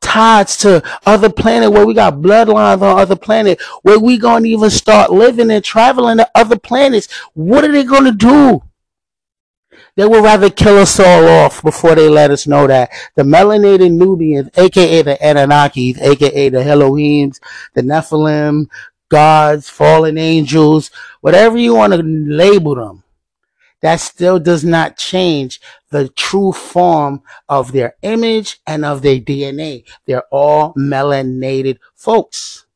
ties 0.00 0.56
to 0.58 0.82
other 1.04 1.30
planet 1.30 1.70
where 1.70 1.86
we 1.86 1.94
got 1.94 2.14
bloodlines 2.14 2.82
on 2.82 2.98
other 2.98 3.16
planet 3.16 3.60
where 3.82 3.98
we 3.98 4.18
gonna 4.18 4.46
even 4.46 4.70
start 4.70 5.12
living 5.12 5.50
and 5.50 5.64
traveling 5.64 6.18
to 6.18 6.30
other 6.34 6.58
planets, 6.58 7.08
what 7.34 7.64
are 7.64 7.72
they 7.72 7.84
gonna 7.84 8.12
do? 8.12 8.62
They 9.96 10.06
would 10.06 10.24
rather 10.24 10.50
kill 10.50 10.78
us 10.78 10.98
all 11.00 11.26
off 11.26 11.62
before 11.62 11.94
they 11.94 12.08
let 12.08 12.30
us 12.30 12.46
know 12.46 12.66
that 12.66 12.90
the 13.16 13.22
melanated 13.22 13.92
Nubians, 13.92 14.50
aka 14.56 15.02
the 15.02 15.18
Anunnakis, 15.20 16.00
aka 16.00 16.48
the 16.48 16.58
Elohims, 16.58 17.40
the 17.74 17.82
Nephilim, 17.82 18.66
gods, 19.08 19.68
fallen 19.68 20.16
angels, 20.16 20.90
whatever 21.20 21.58
you 21.58 21.74
want 21.74 21.92
to 21.92 22.02
label 22.02 22.76
them, 22.76 23.02
that 23.82 23.96
still 23.96 24.38
does 24.38 24.64
not 24.64 24.96
change 24.96 25.60
the 25.90 26.08
true 26.10 26.52
form 26.52 27.22
of 27.48 27.72
their 27.72 27.96
image 28.02 28.60
and 28.66 28.84
of 28.84 29.02
their 29.02 29.18
DNA. 29.18 29.84
They're 30.06 30.26
all 30.30 30.74
melanated 30.74 31.78
folks. 31.94 32.66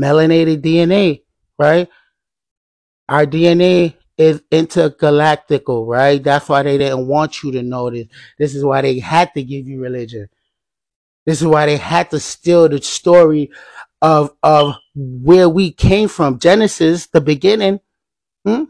Melanated 0.00 0.60
DNA, 0.60 1.22
right? 1.58 1.88
Our 3.08 3.26
DNA 3.26 3.94
is 4.16 4.40
intergalactical, 4.52 5.86
right? 5.86 6.22
That's 6.22 6.48
why 6.48 6.62
they 6.62 6.78
didn't 6.78 7.06
want 7.06 7.42
you 7.42 7.52
to 7.52 7.62
know 7.62 7.90
this. 7.90 8.06
This 8.38 8.54
is 8.54 8.64
why 8.64 8.82
they 8.82 8.98
had 8.98 9.32
to 9.34 9.42
give 9.42 9.68
you 9.68 9.80
religion. 9.80 10.28
This 11.26 11.40
is 11.40 11.46
why 11.46 11.66
they 11.66 11.76
had 11.76 12.10
to 12.10 12.20
steal 12.20 12.68
the 12.68 12.80
story 12.82 13.50
of 14.02 14.34
of 14.42 14.76
where 14.94 15.48
we 15.48 15.72
came 15.72 16.08
from. 16.08 16.38
Genesis, 16.38 17.06
the 17.06 17.20
beginning. 17.20 17.80
Hmm? 18.44 18.64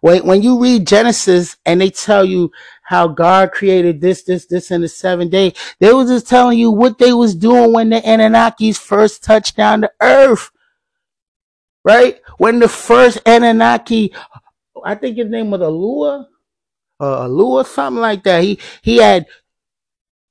When 0.00 0.24
when 0.24 0.42
you 0.42 0.62
read 0.62 0.86
Genesis 0.86 1.56
and 1.66 1.80
they 1.80 1.90
tell 1.90 2.24
you 2.24 2.52
how 2.82 3.08
God 3.08 3.52
created 3.52 4.00
this, 4.00 4.22
this, 4.22 4.46
this 4.46 4.70
in 4.70 4.82
the 4.82 4.88
seventh 4.88 5.32
day, 5.32 5.54
they 5.80 5.92
was 5.92 6.08
just 6.08 6.28
telling 6.28 6.58
you 6.58 6.70
what 6.70 6.98
they 6.98 7.12
was 7.12 7.34
doing 7.34 7.72
when 7.72 7.90
the 7.90 8.00
Anunnakis 8.00 8.78
first 8.78 9.24
touched 9.24 9.56
down 9.56 9.82
the 9.82 9.92
earth. 10.00 10.50
Right? 11.88 12.20
When 12.36 12.58
the 12.58 12.68
first 12.68 13.18
Anunnaki, 13.24 14.12
I 14.84 14.94
think 14.94 15.16
his 15.16 15.30
name 15.30 15.50
was 15.50 15.62
Alua, 15.62 16.26
uh, 17.00 17.26
Alua, 17.26 17.64
something 17.64 18.02
like 18.02 18.24
that. 18.24 18.44
He 18.44 18.58
he 18.82 18.98
had 18.98 19.24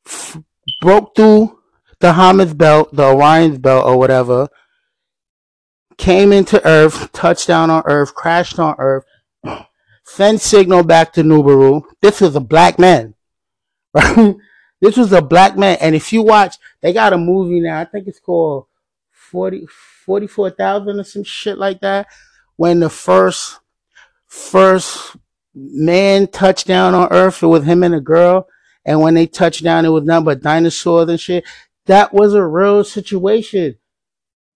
f- 0.06 0.38
broke 0.82 1.16
through 1.16 1.58
the 2.00 2.12
Hamas 2.14 2.56
belt, 2.56 2.96
the 2.96 3.06
Orion's 3.06 3.58
belt, 3.58 3.88
or 3.88 3.98
whatever. 3.98 4.50
Came 5.98 6.32
into 6.32 6.64
Earth, 6.64 7.12
touched 7.12 7.48
down 7.48 7.72
on 7.72 7.82
Earth, 7.88 8.14
crashed 8.14 8.60
on 8.60 8.76
Earth, 8.78 9.06
sent 10.06 10.42
signal 10.42 10.84
back 10.84 11.12
to 11.14 11.24
Nubaru. 11.24 11.82
This 12.04 12.22
is 12.22 12.36
a 12.36 12.40
black 12.40 12.78
man, 12.78 13.16
right? 13.96 14.36
This 14.80 14.96
was 14.96 15.12
a 15.12 15.24
black 15.24 15.58
man, 15.58 15.80
and 15.82 15.96
if 15.96 16.14
you 16.14 16.22
watch, 16.22 16.58
they 16.82 16.94
got 16.94 17.14
a 17.14 17.18
movie 17.18 17.62
now. 17.62 17.80
I 17.80 17.86
think 17.86 18.08
it's 18.08 18.20
called 18.20 18.68
40, 19.10 19.66
44,000 20.08 21.00
or 21.00 21.04
some 21.04 21.24
shit 21.24 21.60
like 21.60 21.82
that. 21.82 22.08
When 22.56 22.80
the 22.80 22.90
first 22.90 23.60
first 24.26 25.16
man 25.54 26.28
touched 26.28 26.66
down 26.66 26.96
on 26.96 27.10
Earth, 27.12 27.44
it 27.44 27.48
was 27.48 27.64
him 27.64 27.84
and 27.84 27.94
a 27.94 28.02
girl, 28.02 28.48
and 28.84 29.00
when 29.02 29.14
they 29.14 29.28
touched 29.28 29.64
down, 29.64 29.86
it 29.86 29.90
was 29.90 30.06
nothing 30.06 30.26
but 30.26 30.42
dinosaurs 30.42 31.10
and 31.10 31.20
shit. 31.20 31.46
That 31.86 32.12
was 32.12 32.34
a 32.34 32.44
real 32.44 32.84
situation 32.84 33.78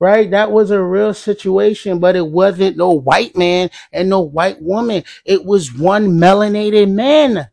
right? 0.01 0.31
That 0.31 0.51
was 0.51 0.71
a 0.71 0.81
real 0.81 1.13
situation, 1.13 1.99
but 1.99 2.15
it 2.15 2.27
wasn't 2.27 2.75
no 2.75 2.89
white 2.89 3.37
man 3.37 3.69
and 3.93 4.09
no 4.09 4.19
white 4.21 4.59
woman. 4.59 5.03
It 5.25 5.45
was 5.45 5.71
one 5.71 6.17
melanated 6.19 6.91
man, 6.91 7.49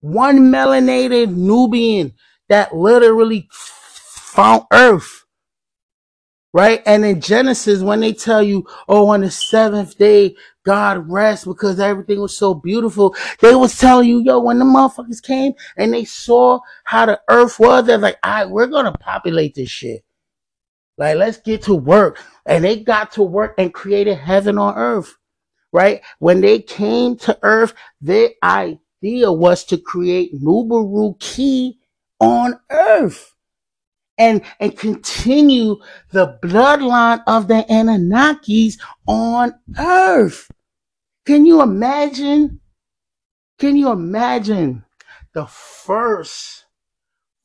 one 0.00 0.50
melanated 0.50 1.36
Nubian 1.36 2.14
that 2.48 2.74
literally 2.74 3.48
found 3.52 4.64
Earth. 4.72 5.19
Right? 6.52 6.82
And 6.84 7.04
in 7.04 7.20
Genesis, 7.20 7.80
when 7.80 8.00
they 8.00 8.12
tell 8.12 8.42
you, 8.42 8.66
oh, 8.88 9.08
on 9.08 9.20
the 9.20 9.30
seventh 9.30 9.96
day, 9.96 10.34
God 10.64 11.08
rest 11.08 11.44
because 11.44 11.78
everything 11.78 12.20
was 12.20 12.36
so 12.36 12.54
beautiful, 12.54 13.14
they 13.40 13.54
was 13.54 13.78
telling 13.78 14.08
you, 14.08 14.20
yo, 14.20 14.40
when 14.40 14.58
the 14.58 14.64
motherfuckers 14.64 15.22
came 15.22 15.52
and 15.76 15.92
they 15.92 16.04
saw 16.04 16.58
how 16.84 17.06
the 17.06 17.20
earth 17.28 17.58
was, 17.60 17.86
they're 17.86 17.98
like, 17.98 18.18
all 18.24 18.32
right, 18.32 18.50
we're 18.50 18.66
going 18.66 18.84
to 18.84 18.98
populate 18.98 19.54
this 19.54 19.70
shit. 19.70 20.04
Like, 20.98 21.16
let's 21.16 21.38
get 21.38 21.62
to 21.62 21.74
work. 21.74 22.18
And 22.44 22.64
they 22.64 22.80
got 22.80 23.12
to 23.12 23.22
work 23.22 23.54
and 23.56 23.72
created 23.72 24.18
heaven 24.18 24.58
on 24.58 24.76
earth, 24.76 25.16
right? 25.72 26.02
When 26.18 26.40
they 26.40 26.58
came 26.60 27.16
to 27.18 27.38
earth, 27.42 27.74
their 28.00 28.30
idea 28.42 29.32
was 29.32 29.64
to 29.66 29.78
create 29.78 30.34
Nubaru 30.34 31.18
Ki 31.18 31.78
on 32.20 32.60
earth 32.70 33.34
and, 34.20 34.42
and 34.60 34.78
continue 34.78 35.76
the 36.12 36.38
bloodline 36.42 37.22
of 37.26 37.48
the 37.48 37.64
Anunnakis 37.68 38.74
on 39.08 39.54
earth. 39.78 40.50
Can 41.24 41.46
you 41.46 41.62
imagine? 41.62 42.60
Can 43.58 43.76
you 43.76 43.90
imagine 43.90 44.84
the 45.32 45.46
first, 45.46 46.66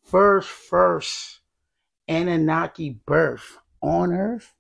first, 0.04 0.50
first 0.50 1.40
Anunnaki 2.08 3.00
birth 3.06 3.58
on 3.82 4.14
Earth? 4.14 4.54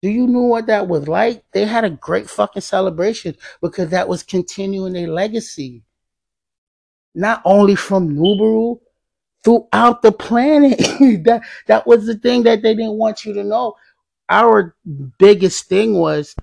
Do 0.00 0.10
you 0.10 0.26
know 0.26 0.42
what 0.42 0.66
that 0.66 0.86
was 0.86 1.08
like? 1.08 1.44
They 1.52 1.64
had 1.64 1.84
a 1.84 1.90
great 1.90 2.30
fucking 2.30 2.62
celebration 2.62 3.36
because 3.60 3.90
that 3.90 4.08
was 4.08 4.22
continuing 4.22 4.92
their 4.92 5.08
legacy. 5.08 5.82
Not 7.14 7.42
only 7.44 7.74
from 7.74 8.14
Nubaru, 8.14 8.78
throughout 9.44 10.02
the 10.02 10.12
planet. 10.12 10.78
that 11.24 11.42
that 11.66 11.86
was 11.86 12.06
the 12.06 12.16
thing 12.16 12.42
that 12.44 12.62
they 12.62 12.74
didn't 12.74 12.98
want 12.98 13.24
you 13.24 13.32
to 13.34 13.44
know. 13.44 13.74
Our 14.28 14.76
biggest 15.18 15.68
thing 15.68 15.94
was 15.94 16.36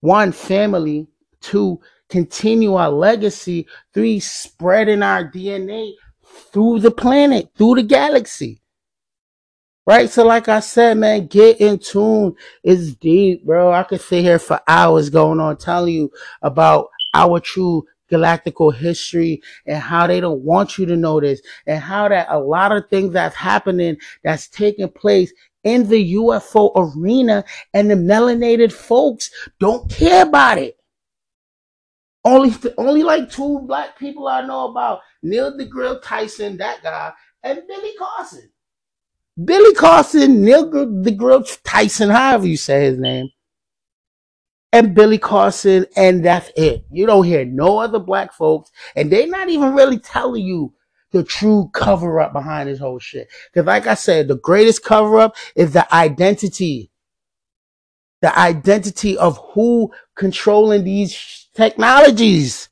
one 0.00 0.32
family, 0.32 1.06
two 1.40 1.80
continue 2.08 2.74
our 2.74 2.90
legacy, 2.90 3.66
three 3.92 4.20
spreading 4.20 5.02
our 5.02 5.30
DNA 5.30 5.92
through 6.52 6.80
the 6.80 6.90
planet, 6.90 7.50
through 7.56 7.76
the 7.76 7.82
galaxy. 7.82 8.60
Right? 9.86 10.10
So 10.10 10.24
like 10.26 10.48
I 10.48 10.60
said, 10.60 10.98
man, 10.98 11.28
get 11.28 11.60
in 11.60 11.78
tune. 11.78 12.34
It's 12.62 12.94
deep, 12.94 13.44
bro. 13.46 13.72
I 13.72 13.84
could 13.84 14.02
sit 14.02 14.22
here 14.22 14.38
for 14.38 14.60
hours 14.68 15.08
going 15.08 15.40
on 15.40 15.56
telling 15.56 15.94
you 15.94 16.12
about 16.42 16.88
our 17.14 17.40
true 17.40 17.86
galactical 18.10 18.74
history 18.74 19.42
and 19.66 19.78
how 19.78 20.06
they 20.06 20.20
don't 20.20 20.42
want 20.42 20.78
you 20.78 20.86
to 20.86 20.96
know 20.96 21.20
this 21.20 21.40
and 21.66 21.80
how 21.80 22.08
that 22.08 22.26
a 22.30 22.38
lot 22.38 22.72
of 22.72 22.88
things 22.88 23.12
that's 23.12 23.36
happening 23.36 23.96
that's 24.22 24.48
taking 24.48 24.88
place 24.88 25.32
in 25.64 25.88
the 25.88 26.14
UFO 26.14 26.72
arena 26.76 27.44
and 27.74 27.90
the 27.90 27.94
melanated 27.94 28.72
folks 28.72 29.30
don't 29.58 29.90
care 29.90 30.26
about 30.26 30.58
it. 30.58 30.76
Only, 32.24 32.52
only 32.76 33.02
like 33.02 33.30
two 33.30 33.60
black 33.60 33.98
people 33.98 34.26
I 34.28 34.42
know 34.46 34.68
about 34.70 35.00
Neil 35.22 35.56
deGrasse 35.56 36.02
Tyson, 36.02 36.56
that 36.58 36.82
guy, 36.82 37.12
and 37.42 37.62
Billy 37.66 37.92
Carson. 37.98 38.50
Billy 39.42 39.74
Carson, 39.74 40.44
Neil 40.44 40.70
deGrasse 40.70 41.60
Tyson, 41.64 42.10
however 42.10 42.46
you 42.46 42.56
say 42.56 42.84
his 42.84 42.98
name, 42.98 43.28
and 44.72 44.94
Billy 44.94 45.18
Carson, 45.18 45.86
and 45.96 46.24
that's 46.24 46.50
it. 46.56 46.84
You 46.90 47.06
don't 47.06 47.24
hear 47.24 47.44
no 47.44 47.78
other 47.78 47.98
black 47.98 48.32
folks, 48.32 48.70
and 48.94 49.10
they're 49.10 49.26
not 49.26 49.48
even 49.48 49.74
really 49.74 49.98
telling 49.98 50.44
you 50.44 50.74
the 51.10 51.24
true 51.24 51.70
cover 51.72 52.20
up 52.20 52.32
behind 52.32 52.68
this 52.68 52.78
whole 52.78 52.98
shit. 52.98 53.28
Because, 53.52 53.66
like 53.66 53.86
I 53.86 53.94
said, 53.94 54.28
the 54.28 54.36
greatest 54.36 54.84
cover 54.84 55.18
up 55.18 55.36
is 55.56 55.72
the 55.72 55.92
identity, 55.94 56.90
the 58.20 58.38
identity 58.38 59.16
of 59.16 59.38
who 59.52 59.90
controlling 60.14 60.84
these 60.84 61.48
technologies. 61.54 62.67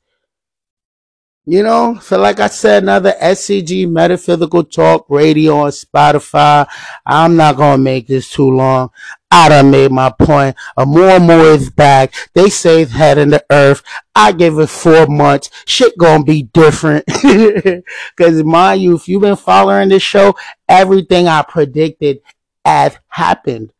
You 1.49 1.63
know, 1.63 1.97
so 2.01 2.19
like 2.19 2.41
I 2.41 2.47
said, 2.47 2.83
another 2.83 3.13
STG 3.21 3.89
Metaphysical 3.89 4.65
Talk 4.65 5.05
Radio 5.07 5.59
on 5.59 5.71
Spotify. 5.71 6.67
I'm 7.05 7.37
not 7.37 7.55
gonna 7.55 7.77
make 7.77 8.05
this 8.05 8.29
too 8.29 8.51
long. 8.51 8.89
I 9.31 9.47
done 9.47 9.71
made 9.71 9.93
my 9.93 10.09
point. 10.09 10.57
Oumuamua 10.77 11.55
is 11.55 11.69
back. 11.69 12.13
They 12.33 12.49
say 12.49 12.81
it's 12.81 12.91
head 12.91 13.17
in 13.17 13.29
the 13.29 13.45
earth. 13.49 13.81
I 14.13 14.33
give 14.33 14.59
it 14.59 14.67
four 14.67 15.07
months. 15.07 15.49
Shit 15.65 15.97
gonna 15.97 16.25
be 16.25 16.43
different. 16.43 17.05
Cause 18.17 18.43
mind 18.43 18.81
you, 18.81 18.97
if 18.97 19.07
you've 19.07 19.21
been 19.21 19.37
following 19.37 19.87
this 19.87 20.03
show, 20.03 20.35
everything 20.67 21.29
I 21.29 21.43
predicted 21.43 22.19
has 22.65 22.99
happened. 23.07 23.71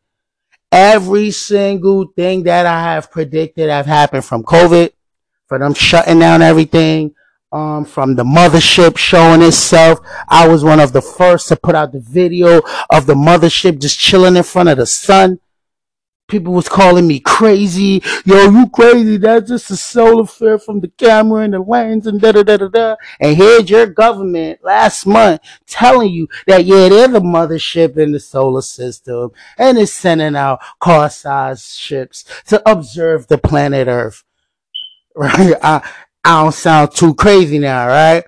Every 0.71 1.31
single 1.31 2.07
thing 2.15 2.43
that 2.43 2.65
I 2.65 2.81
have 2.93 3.11
predicted 3.11 3.69
have 3.69 3.87
happened 3.87 4.23
from 4.23 4.43
COVID, 4.43 4.91
for 5.47 5.59
them 5.59 5.73
shutting 5.73 6.19
down 6.19 6.41
everything, 6.41 7.13
um, 7.51 7.85
from 7.85 8.15
the 8.15 8.23
mothership 8.23 8.97
showing 8.97 9.41
itself. 9.41 9.99
I 10.27 10.47
was 10.47 10.63
one 10.63 10.79
of 10.79 10.93
the 10.93 11.01
first 11.01 11.47
to 11.49 11.55
put 11.55 11.75
out 11.75 11.91
the 11.91 11.99
video 11.99 12.61
of 12.89 13.05
the 13.05 13.15
mothership 13.15 13.79
just 13.79 13.99
chilling 13.99 14.35
in 14.35 14.43
front 14.43 14.69
of 14.69 14.77
the 14.77 14.85
sun. 14.85 15.39
People 16.27 16.51
was 16.51 16.67
calling 16.67 17.07
me 17.07 17.21
crazy. 17.21 18.03
Yo, 18.25 18.49
you 18.49 18.69
crazy. 18.69 19.15
That's 19.15 19.47
just 19.47 19.71
a 19.71 19.77
solar 19.77 20.25
flare 20.25 20.59
from 20.59 20.81
the 20.81 20.89
camera 20.89 21.43
and 21.43 21.53
the 21.53 21.59
lens 21.59 22.05
and 22.05 22.19
da 22.19 22.33
da 22.33 22.43
da 22.43 22.57
da 22.57 22.67
da. 22.67 22.95
And 23.21 23.37
here's 23.37 23.69
your 23.69 23.85
government 23.85 24.59
last 24.61 25.05
month 25.05 25.39
telling 25.67 26.11
you 26.11 26.27
that, 26.45 26.65
yeah, 26.65 26.89
they're 26.89 27.07
the 27.07 27.21
mothership 27.21 27.95
in 27.95 28.11
the 28.11 28.19
solar 28.19 28.61
system 28.61 29.31
and 29.57 29.77
it's 29.77 29.93
sending 29.93 30.35
out 30.35 30.59
car 30.81 31.09
sized 31.09 31.77
ships 31.77 32.25
to 32.47 32.61
observe 32.69 33.27
the 33.27 33.37
planet 33.37 33.87
Earth 33.87 34.25
right? 35.17 35.55
I, 35.63 35.89
I 36.23 36.43
don't 36.43 36.51
sound 36.51 36.91
too 36.93 37.13
crazy 37.15 37.59
now, 37.59 37.87
right? 37.87 38.23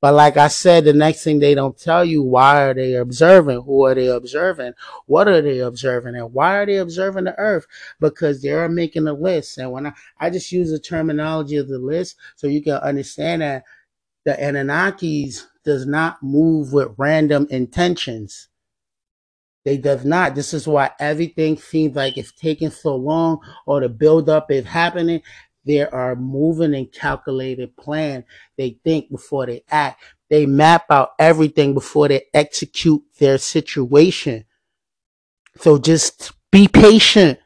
But 0.00 0.14
like 0.14 0.36
I 0.36 0.48
said, 0.48 0.84
the 0.84 0.92
next 0.92 1.24
thing 1.24 1.38
they 1.38 1.54
don't 1.54 1.76
tell 1.78 2.04
you, 2.04 2.22
why 2.22 2.62
are 2.62 2.74
they 2.74 2.94
observing? 2.94 3.62
Who 3.62 3.86
are 3.86 3.94
they 3.94 4.08
observing? 4.08 4.74
What 5.06 5.26
are 5.26 5.40
they 5.40 5.60
observing? 5.60 6.16
And 6.16 6.32
why 6.32 6.58
are 6.58 6.66
they 6.66 6.76
observing 6.76 7.24
the 7.24 7.38
earth? 7.38 7.66
Because 7.98 8.42
they're 8.42 8.68
making 8.68 9.08
a 9.08 9.12
list. 9.12 9.58
And 9.58 9.72
when 9.72 9.86
I, 9.86 9.92
I 10.20 10.30
just 10.30 10.52
use 10.52 10.70
the 10.70 10.78
terminology 10.78 11.56
of 11.56 11.68
the 11.68 11.78
list 11.78 12.16
so 12.36 12.46
you 12.46 12.62
can 12.62 12.74
understand 12.74 13.42
that 13.42 13.64
the 14.24 14.32
Anunnakis 14.32 15.46
does 15.64 15.86
not 15.86 16.22
move 16.22 16.72
with 16.72 16.94
random 16.98 17.46
intentions. 17.50 18.48
They 19.64 19.78
does 19.78 20.04
not. 20.04 20.36
This 20.36 20.54
is 20.54 20.68
why 20.68 20.92
everything 21.00 21.56
seems 21.56 21.96
like 21.96 22.16
it's 22.16 22.30
taking 22.30 22.70
so 22.70 22.94
long 22.94 23.40
or 23.66 23.80
the 23.80 23.88
build 23.88 24.28
up 24.28 24.50
is 24.52 24.64
happening. 24.64 25.22
There 25.66 25.92
are 25.94 26.14
moving 26.14 26.74
and 26.74 26.90
calculated 26.90 27.76
plan. 27.76 28.24
They 28.56 28.78
think 28.84 29.10
before 29.10 29.46
they 29.46 29.64
act. 29.70 30.02
They 30.30 30.46
map 30.46 30.86
out 30.90 31.10
everything 31.18 31.74
before 31.74 32.08
they 32.08 32.22
execute 32.32 33.02
their 33.18 33.38
situation. 33.38 34.44
So 35.56 35.78
just 35.78 36.32
be 36.50 36.68
patient. 36.68 37.38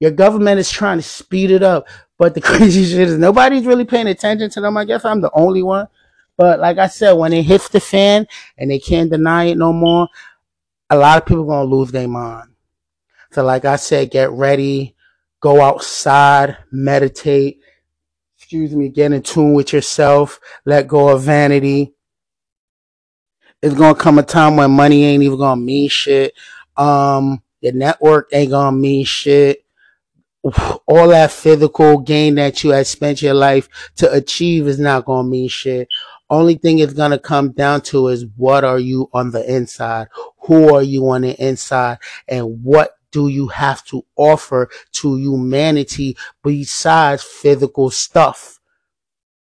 Your 0.00 0.10
government 0.10 0.60
is 0.60 0.70
trying 0.70 0.98
to 0.98 1.02
speed 1.02 1.50
it 1.50 1.62
up. 1.62 1.86
But 2.18 2.34
the 2.34 2.40
crazy 2.42 2.84
shit 2.84 3.08
is 3.08 3.18
nobody's 3.18 3.66
really 3.66 3.84
paying 3.84 4.08
attention 4.08 4.50
to 4.50 4.60
them. 4.60 4.76
I 4.76 4.84
guess 4.84 5.04
I'm 5.04 5.20
the 5.20 5.30
only 5.32 5.62
one. 5.62 5.88
But 6.36 6.60
like 6.60 6.78
I 6.78 6.86
said, 6.86 7.12
when 7.12 7.32
it 7.32 7.42
hits 7.44 7.68
the 7.68 7.80
fan 7.80 8.26
and 8.56 8.70
they 8.70 8.78
can't 8.78 9.10
deny 9.10 9.44
it 9.44 9.58
no 9.58 9.72
more, 9.72 10.08
a 10.90 10.96
lot 10.96 11.18
of 11.18 11.26
people 11.26 11.44
gonna 11.44 11.64
lose 11.68 11.90
their 11.90 12.08
mind. 12.08 12.50
So 13.32 13.44
like 13.44 13.64
I 13.64 13.76
said, 13.76 14.10
get 14.10 14.30
ready, 14.30 14.94
go 15.40 15.60
outside, 15.60 16.56
meditate, 16.70 17.60
excuse 18.36 18.74
me, 18.74 18.88
get 18.88 19.12
in 19.12 19.22
tune 19.22 19.54
with 19.54 19.72
yourself, 19.72 20.40
let 20.64 20.88
go 20.88 21.08
of 21.08 21.22
vanity. 21.22 21.94
It's 23.62 23.74
gonna 23.74 23.94
come 23.94 24.18
a 24.18 24.22
time 24.22 24.56
when 24.56 24.70
money 24.70 25.04
ain't 25.04 25.22
even 25.22 25.38
gonna 25.38 25.60
mean 25.60 25.88
shit. 25.88 26.34
Um, 26.76 27.42
your 27.60 27.72
network 27.72 28.28
ain't 28.32 28.50
gonna 28.50 28.76
mean 28.76 29.04
shit. 29.04 29.64
All 30.86 31.08
that 31.08 31.32
physical 31.32 31.98
gain 31.98 32.36
that 32.36 32.62
you 32.62 32.70
had 32.70 32.86
spent 32.86 33.20
your 33.20 33.34
life 33.34 33.68
to 33.96 34.10
achieve 34.12 34.68
is 34.68 34.78
not 34.78 35.04
gonna 35.04 35.28
mean 35.28 35.48
shit. 35.48 35.88
Only 36.30 36.54
thing 36.54 36.78
it's 36.78 36.92
gonna 36.92 37.18
come 37.18 37.52
down 37.52 37.80
to 37.82 38.08
is 38.08 38.26
what 38.36 38.62
are 38.64 38.78
you 38.78 39.10
on 39.12 39.30
the 39.30 39.52
inside? 39.52 40.08
Who 40.42 40.74
are 40.74 40.82
you 40.82 41.08
on 41.10 41.22
the 41.22 41.34
inside? 41.44 41.98
And 42.28 42.62
what 42.62 42.97
do 43.10 43.28
you 43.28 43.48
have 43.48 43.84
to 43.86 44.04
offer 44.16 44.68
to 44.92 45.16
humanity 45.16 46.16
besides 46.42 47.22
physical 47.22 47.90
stuff? 47.90 48.60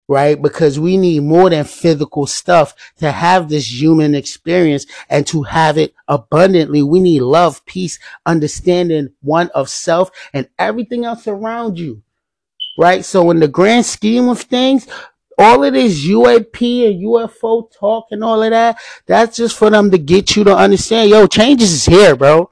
Right? 0.10 0.42
Because 0.42 0.80
we 0.80 0.96
need 0.96 1.24
more 1.24 1.50
than 1.50 1.66
physical 1.66 2.28
stuff 2.28 2.74
to 3.00 3.12
have 3.12 3.50
this 3.50 3.70
human 3.82 4.16
experience 4.16 4.86
and 5.10 5.28
to 5.28 5.44
have 5.44 5.78
it 5.78 5.94
abundantly. 6.08 6.82
We 6.82 7.02
need 7.02 7.24
love, 7.24 7.66
peace, 7.66 8.00
understanding 8.26 9.10
one 9.22 9.50
of 9.50 9.68
self 9.68 10.12
and 10.34 10.48
everything 10.58 11.04
else 11.04 11.28
around 11.28 11.78
you. 11.78 12.04
Right? 12.78 13.04
So 13.04 13.32
in 13.32 13.40
the 13.40 13.50
grand 13.50 13.86
scheme 13.86 14.30
of 14.30 14.40
things, 14.40 14.88
all 15.38 15.64
of 15.64 15.74
this 15.74 16.06
UAP 16.06 16.88
and 16.88 17.04
UFO 17.04 17.70
talk 17.72 18.06
and 18.12 18.24
all 18.24 18.42
of 18.42 18.52
that, 18.52 18.80
that's 19.06 19.38
just 19.38 19.58
for 19.58 19.70
them 19.70 19.92
to 19.92 19.98
get 19.98 20.36
you 20.36 20.44
to 20.46 20.56
understand, 20.56 21.10
yo, 21.10 21.28
changes 21.28 21.74
is 21.74 21.86
here, 21.86 22.16
bro. 22.16 22.50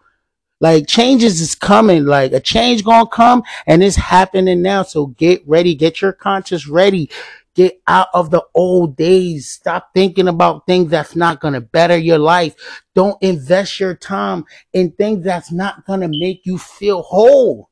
Like 0.66 0.88
changes 0.88 1.42
is 1.42 1.54
coming. 1.54 2.06
Like 2.06 2.32
a 2.32 2.40
change 2.40 2.84
gonna 2.84 3.08
come 3.08 3.44
and 3.68 3.84
it's 3.84 3.98
happening 3.98 4.64
now. 4.64 4.82
So 4.82 5.06
get 5.06 5.48
ready. 5.48 5.76
Get 5.76 6.02
your 6.02 6.12
conscience 6.12 6.68
ready. 6.68 7.12
Get 7.54 7.80
out 7.86 8.08
of 8.16 8.32
the 8.32 8.44
old 8.56 8.98
days. 8.98 9.48
Stop 9.48 9.92
thinking 9.94 10.28
about 10.28 10.66
things 10.66 10.90
that's 10.90 11.16
not 11.16 11.40
gonna 11.40 11.62
better 11.62 11.96
your 11.96 12.18
life. 12.18 12.56
Don't 12.96 13.22
invest 13.22 13.80
your 13.80 13.94
time 13.94 14.46
in 14.74 14.90
things 14.90 15.24
that's 15.24 15.52
not 15.52 15.86
gonna 15.86 16.10
make 16.10 16.48
you 16.48 16.58
feel 16.58 17.04
whole. 17.04 17.70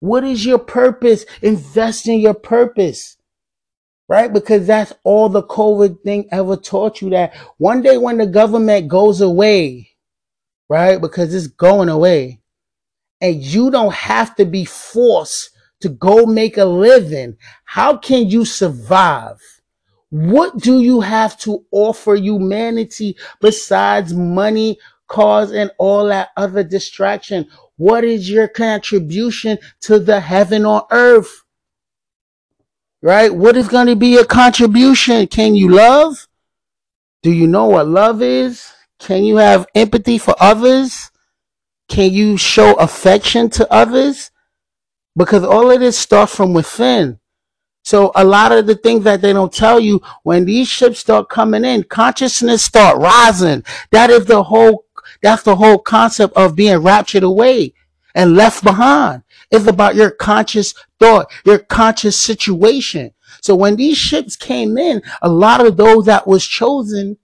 What 0.00 0.24
is 0.24 0.44
your 0.44 0.58
purpose? 0.58 1.24
Invest 1.40 2.08
in 2.08 2.18
your 2.18 2.34
purpose 2.34 3.16
right? 4.08 4.32
Because 4.32 4.68
that's 4.68 4.92
all 5.02 5.28
the 5.28 5.42
COVID 5.42 6.02
thing 6.04 6.28
ever 6.30 6.56
taught 6.56 7.00
you 7.00 7.10
that 7.10 7.34
one 7.58 7.82
day 7.82 7.96
when 7.98 8.18
the 8.18 8.26
government 8.26 8.86
goes 8.86 9.20
away, 9.20 9.95
right? 10.68 11.00
Because 11.00 11.34
it's 11.34 11.46
going 11.46 11.88
away 11.88 12.40
and 13.20 13.42
you 13.42 13.70
don't 13.70 13.94
have 13.94 14.34
to 14.36 14.44
be 14.44 14.64
forced 14.64 15.50
to 15.80 15.88
go 15.88 16.26
make 16.26 16.56
a 16.56 16.64
living. 16.64 17.36
How 17.64 17.96
can 17.96 18.28
you 18.28 18.44
survive? 18.44 19.40
What 20.10 20.58
do 20.58 20.80
you 20.80 21.00
have 21.00 21.38
to 21.40 21.64
offer 21.70 22.14
humanity 22.14 23.16
besides 23.40 24.14
money, 24.14 24.78
cars, 25.08 25.52
and 25.52 25.70
all 25.78 26.06
that 26.06 26.30
other 26.36 26.62
distraction? 26.62 27.48
What 27.76 28.04
is 28.04 28.30
your 28.30 28.48
contribution 28.48 29.58
to 29.82 29.98
the 29.98 30.20
heaven 30.20 30.64
on 30.64 30.82
earth? 30.90 31.42
right? 33.06 33.32
What 33.32 33.56
is 33.56 33.68
going 33.68 33.86
to 33.86 33.94
be 33.94 34.08
your 34.08 34.24
contribution? 34.24 35.28
Can 35.28 35.54
you 35.54 35.68
love? 35.68 36.26
Do 37.22 37.30
you 37.30 37.46
know 37.46 37.66
what 37.66 37.86
love 37.86 38.20
is? 38.20 38.72
Can 38.98 39.24
you 39.24 39.36
have 39.36 39.66
empathy 39.74 40.18
for 40.18 40.34
others? 40.40 41.10
Can 41.88 42.12
you 42.12 42.36
show 42.36 42.74
affection 42.74 43.50
to 43.50 43.72
others? 43.72 44.30
Because 45.16 45.44
all 45.44 45.70
of 45.70 45.80
this 45.80 45.98
starts 45.98 46.34
from 46.34 46.52
within. 46.52 47.18
So 47.84 48.10
a 48.16 48.24
lot 48.24 48.50
of 48.50 48.66
the 48.66 48.74
things 48.74 49.04
that 49.04 49.20
they 49.20 49.32
don't 49.32 49.52
tell 49.52 49.78
you 49.78 50.00
when 50.24 50.44
these 50.44 50.66
ships 50.66 50.98
start 50.98 51.28
coming 51.28 51.64
in, 51.64 51.84
consciousness 51.84 52.64
start 52.64 52.98
rising. 52.98 53.62
That 53.92 54.10
is 54.10 54.24
the 54.24 54.42
whole, 54.42 54.86
that's 55.22 55.44
the 55.44 55.54
whole 55.54 55.78
concept 55.78 56.36
of 56.36 56.56
being 56.56 56.78
raptured 56.78 57.22
away 57.22 57.74
and 58.14 58.34
left 58.34 58.64
behind. 58.64 59.22
It's 59.52 59.68
about 59.68 59.94
your 59.94 60.10
conscious 60.10 60.74
thought, 60.98 61.30
your 61.44 61.58
conscious 61.58 62.18
situation. 62.18 63.12
So 63.40 63.54
when 63.54 63.76
these 63.76 63.96
ships 63.96 64.34
came 64.34 64.76
in, 64.78 65.02
a 65.22 65.28
lot 65.28 65.64
of 65.64 65.76
those 65.76 66.06
that 66.06 66.26
was 66.26 66.44
chosen, 66.44 67.18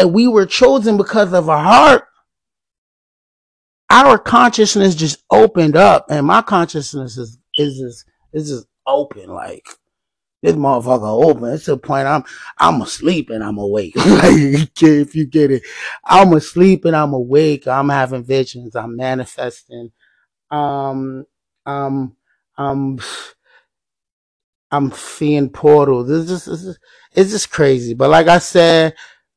and 0.00 0.14
we 0.14 0.28
were 0.28 0.46
chosen 0.46 0.96
because 0.96 1.32
of 1.32 1.48
our 1.48 1.62
heart, 1.62 2.04
our 3.90 4.18
consciousness 4.18 4.94
just 4.94 5.24
opened 5.30 5.76
up, 5.76 6.06
and 6.10 6.26
my 6.26 6.42
consciousness 6.42 7.18
is 7.18 7.38
is 7.56 7.78
just 7.78 8.06
is 8.32 8.48
just 8.50 8.66
open 8.86 9.30
like 9.30 9.66
this 10.42 10.56
motherfucker 10.56 11.24
open. 11.26 11.50
It's 11.52 11.68
a 11.68 11.76
point 11.76 12.08
I'm 12.08 12.24
I'm 12.58 12.82
asleep 12.82 13.30
and 13.30 13.44
I'm 13.44 13.58
awake. 13.58 13.94
if 13.96 15.14
you 15.14 15.26
get 15.26 15.50
it, 15.52 15.62
I'm 16.04 16.32
asleep 16.32 16.84
and 16.84 16.96
I'm 16.96 17.12
awake. 17.12 17.68
I'm 17.68 17.90
having 17.90 18.24
visions. 18.24 18.76
I'm 18.76 18.96
manifesting 18.96 19.92
um, 20.50 21.26
um, 21.66 22.16
um, 22.58 22.98
I'm 24.70 24.92
seeing 24.92 25.50
portals. 25.50 26.08
This 26.08 26.46
is, 26.46 26.78
it's 27.14 27.30
just 27.30 27.50
crazy. 27.50 27.94
But 27.94 28.10
like 28.10 28.28
I 28.28 28.38
said, 28.38 28.94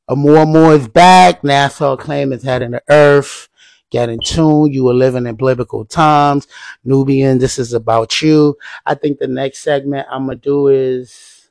Oumuamua 0.09 0.79
is 0.79 0.87
back. 0.87 1.41
NASA 1.43 1.97
claim 1.97 2.33
it's 2.33 2.43
heading 2.43 2.71
to 2.71 2.81
Earth. 2.89 3.47
Get 3.89 4.09
in 4.09 4.19
tune. 4.19 4.73
You 4.73 4.83
were 4.85 4.93
living 4.93 5.27
in 5.27 5.35
biblical 5.35 5.85
times. 5.85 6.47
Nubian, 6.83 7.37
this 7.37 7.57
is 7.57 7.73
about 7.73 8.21
you. 8.21 8.57
I 8.85 8.95
think 8.95 9.19
the 9.19 9.27
next 9.27 9.59
segment 9.59 10.07
I'm 10.11 10.25
gonna 10.25 10.35
do 10.35 10.67
is 10.67 11.49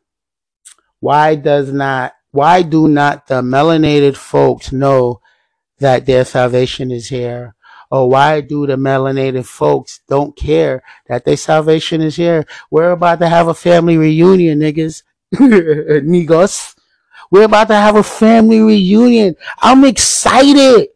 why 1.00 1.36
does 1.36 1.72
not 1.72 2.14
why 2.32 2.62
do 2.62 2.88
not 2.88 3.26
the 3.26 3.42
melanated 3.42 4.16
folks 4.16 4.72
know 4.72 5.20
that 5.78 6.06
their 6.06 6.24
salvation 6.24 6.90
is 6.90 7.08
here? 7.08 7.54
Or 7.90 8.08
why 8.08 8.40
do 8.40 8.66
the 8.66 8.76
melanated 8.76 9.44
folks 9.44 10.00
don't 10.08 10.34
care 10.36 10.82
that 11.08 11.24
their 11.24 11.36
salvation 11.36 12.00
is 12.00 12.16
here? 12.16 12.46
We're 12.70 12.92
about 12.92 13.20
to 13.20 13.28
have 13.28 13.48
a 13.48 13.54
family 13.54 13.98
reunion, 13.98 14.60
niggas. 14.60 15.02
Nigos. 15.34 16.74
We're 17.32 17.44
about 17.44 17.68
to 17.68 17.74
have 17.74 17.96
a 17.96 18.02
family 18.02 18.60
reunion. 18.60 19.36
I'm 19.62 19.84
excited. 19.84 20.88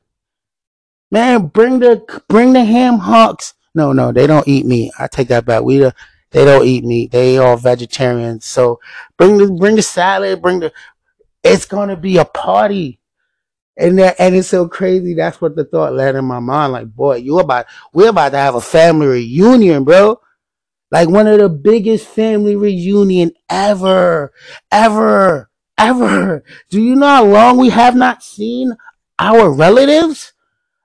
Man, 1.11 1.47
bring 1.47 1.79
the 1.79 2.23
bring 2.29 2.53
the 2.53 2.63
ham 2.63 2.99
hocks. 2.99 3.55
No, 3.75 3.95
no, 3.95 4.13
they 4.13 4.27
don't 4.27 4.47
eat 4.47 4.67
meat. 4.67 4.93
I 4.99 5.07
take 5.07 5.29
that 5.29 5.47
back. 5.47 5.63
We 5.63 5.79
the, 5.79 5.95
they 6.33 6.45
don't 6.45 6.67
eat 6.67 6.85
meat. 6.85 7.11
They 7.11 7.39
all 7.39 7.57
vegetarians. 7.57 8.45
So 8.45 8.81
bring 9.17 9.39
the 9.39 9.51
bring 9.51 9.77
the 9.77 9.83
salad. 9.83 10.43
Bring 10.43 10.61
the. 10.61 10.75
It's 11.43 11.65
gonna 11.65 11.97
be 11.97 12.19
a 12.19 12.27
party. 12.27 13.01
And 13.79 13.99
that, 13.99 14.17
and 14.19 14.37
it's 14.37 14.49
so 14.49 14.69
crazy. 14.69 15.15
That's 15.15 15.41
what 15.41 15.57
the 15.57 15.65
thought 15.65 15.95
led 15.95 16.17
in 16.17 16.25
my 16.27 16.41
mind. 16.41 16.73
Like, 16.73 16.87
boy, 16.87 17.17
you 17.17 17.39
about, 17.39 17.67
we're 17.93 18.09
about 18.09 18.31
to 18.31 18.39
have 18.39 18.55
a 18.55 18.61
family 18.61 19.07
reunion, 19.07 19.85
bro. 19.85 20.19
Like 20.91 21.11
one 21.11 21.27
of 21.27 21.39
the 21.39 21.51
biggest 21.51 22.07
family 22.07 22.57
reunion 22.57 23.33
ever, 23.51 24.33
ever, 24.73 25.51
ever. 25.79 26.43
Do 26.71 26.81
you 26.81 26.97
know 26.97 27.07
how 27.07 27.25
long 27.25 27.59
we 27.59 27.71
have 27.71 27.97
not 27.97 28.23
seen 28.23 28.77
our 29.19 29.51
relatives, 29.51 30.33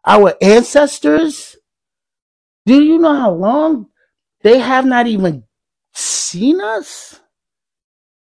our 0.06 0.34
ancestors? 0.42 1.58
Do 2.66 2.82
you 2.82 3.00
know 3.00 3.16
how 3.16 3.32
long 3.32 3.88
they 4.42 4.60
have 4.60 4.86
not 4.86 5.08
even 5.08 5.44
seen 5.94 6.62
us, 6.62 7.20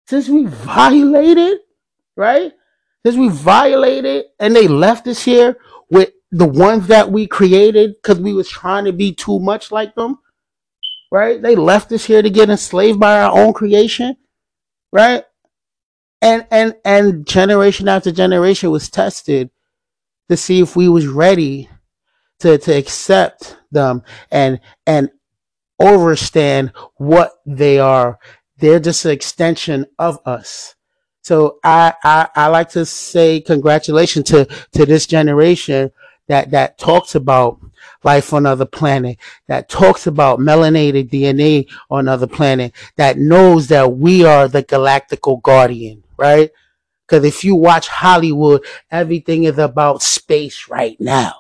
since 0.07 0.29
we 0.29 0.47
violated, 0.47 1.59
right? 2.17 2.53
Since 3.05 3.17
we 3.17 3.29
violated 3.29 4.27
and 4.39 4.55
they 4.55 4.67
left 4.67 5.07
us 5.07 5.23
here 5.23 5.59
with 5.91 6.13
the 6.31 6.47
ones 6.47 6.89
that 6.89 7.11
we 7.11 7.27
created 7.27 7.95
because 7.97 8.19
we 8.21 8.33
was 8.33 8.49
trying 8.49 8.85
to 8.85 8.93
be 8.93 9.15
too 9.15 9.39
much 9.39 9.71
like 9.71 9.95
them, 9.95 10.19
right? 11.11 11.41
They 11.41 11.57
left 11.57 11.93
us 11.93 12.05
here 12.05 12.23
to 12.23 12.31
get 12.31 12.51
enslaved 12.51 12.99
by 12.99 13.23
our 13.23 13.39
own 13.39 13.53
creation, 13.53 14.17
right? 14.93 15.25
And 16.21 16.47
and 16.51 16.75
and 16.85 17.27
generation 17.27 17.89
after 17.89 18.11
generation 18.11 18.71
was 18.71 18.89
tested 18.89 19.51
to 20.29 20.37
see 20.37 20.61
if 20.61 20.75
we 20.75 20.89
was 20.89 21.07
ready 21.07 21.71
to 22.41 22.59
to 22.59 22.73
accept 22.77 23.57
them 23.71 24.03
and 24.31 24.61
and 24.87 25.11
understand 25.81 26.73
what 26.97 27.33
they 27.47 27.79
are. 27.79 28.19
They're 28.59 28.81
just 28.81 29.05
an 29.05 29.13
extension 29.13 29.87
of 29.99 30.19
us. 30.27 30.75
So 31.23 31.59
I, 31.63 31.93
I, 32.03 32.29
I 32.35 32.47
like 32.49 32.71
to 32.71 32.87
say 32.87 33.41
congratulations 33.41 34.25
to, 34.31 34.47
to 34.73 34.87
this 34.87 35.07
generation 35.07 35.93
that, 36.27 36.51
that 36.53 36.79
talks 36.79 37.15
about 37.15 37.61
life 38.03 38.33
on 38.33 38.47
another 38.47 38.65
planet, 38.65 39.19
that 39.47 39.69
talks 39.69 40.07
about 40.07 40.39
melanated 40.39 41.11
DNA 41.11 41.69
on 41.91 42.01
another 42.01 42.27
planet, 42.27 42.73
that 42.97 43.19
knows 43.19 43.69
that 43.69 43.97
we 43.97 44.25
are 44.25 44.49
the 44.49 44.63
galactical 44.63 45.43
guardian, 45.43 46.03
right? 46.19 46.51
Because 47.07 47.25
if 47.25 47.43
you 47.45 47.55
watch 47.55 47.89
Hollywood, 47.89 48.65
everything 48.91 49.45
is 49.45 49.59
about 49.59 50.03
space 50.03 50.69
right 50.69 51.01
now. 51.01 51.35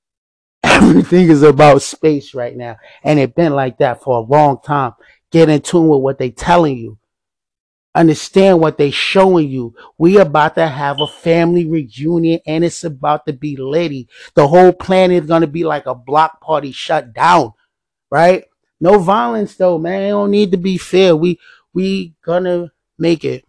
Everything 0.62 1.30
is 1.30 1.42
about 1.42 1.82
space 1.82 2.34
right 2.34 2.56
now. 2.56 2.76
And 3.02 3.18
it's 3.18 3.32
been 3.32 3.54
like 3.54 3.78
that 3.78 4.02
for 4.02 4.18
a 4.18 4.26
long 4.26 4.60
time. 4.62 4.92
Get 5.30 5.48
in 5.48 5.62
tune 5.62 5.88
with 5.88 6.00
what 6.00 6.18
they're 6.18 6.30
telling 6.30 6.76
you. 6.76 6.98
Understand 7.94 8.60
what 8.60 8.76
they're 8.76 8.92
showing 8.92 9.48
you. 9.48 9.74
We 9.96 10.18
about 10.18 10.56
to 10.56 10.68
have 10.68 11.00
a 11.00 11.06
family 11.06 11.66
reunion 11.66 12.40
and 12.46 12.64
it's 12.64 12.84
about 12.84 13.26
to 13.26 13.32
be 13.32 13.56
litty. 13.56 14.08
The 14.34 14.46
whole 14.46 14.72
planet 14.72 15.22
is 15.24 15.28
going 15.28 15.40
to 15.40 15.48
be 15.48 15.64
like 15.64 15.86
a 15.86 15.94
block 15.94 16.40
party 16.40 16.70
shut 16.70 17.14
down, 17.14 17.54
right? 18.10 18.44
No 18.80 18.98
violence 18.98 19.54
though, 19.56 19.78
man. 19.78 20.02
It 20.02 20.10
don't 20.10 20.30
need 20.30 20.52
to 20.52 20.58
be 20.58 20.76
fair. 20.78 21.16
We, 21.16 21.40
we 21.72 22.14
gonna 22.24 22.72
make 22.98 23.24
it. 23.24 23.44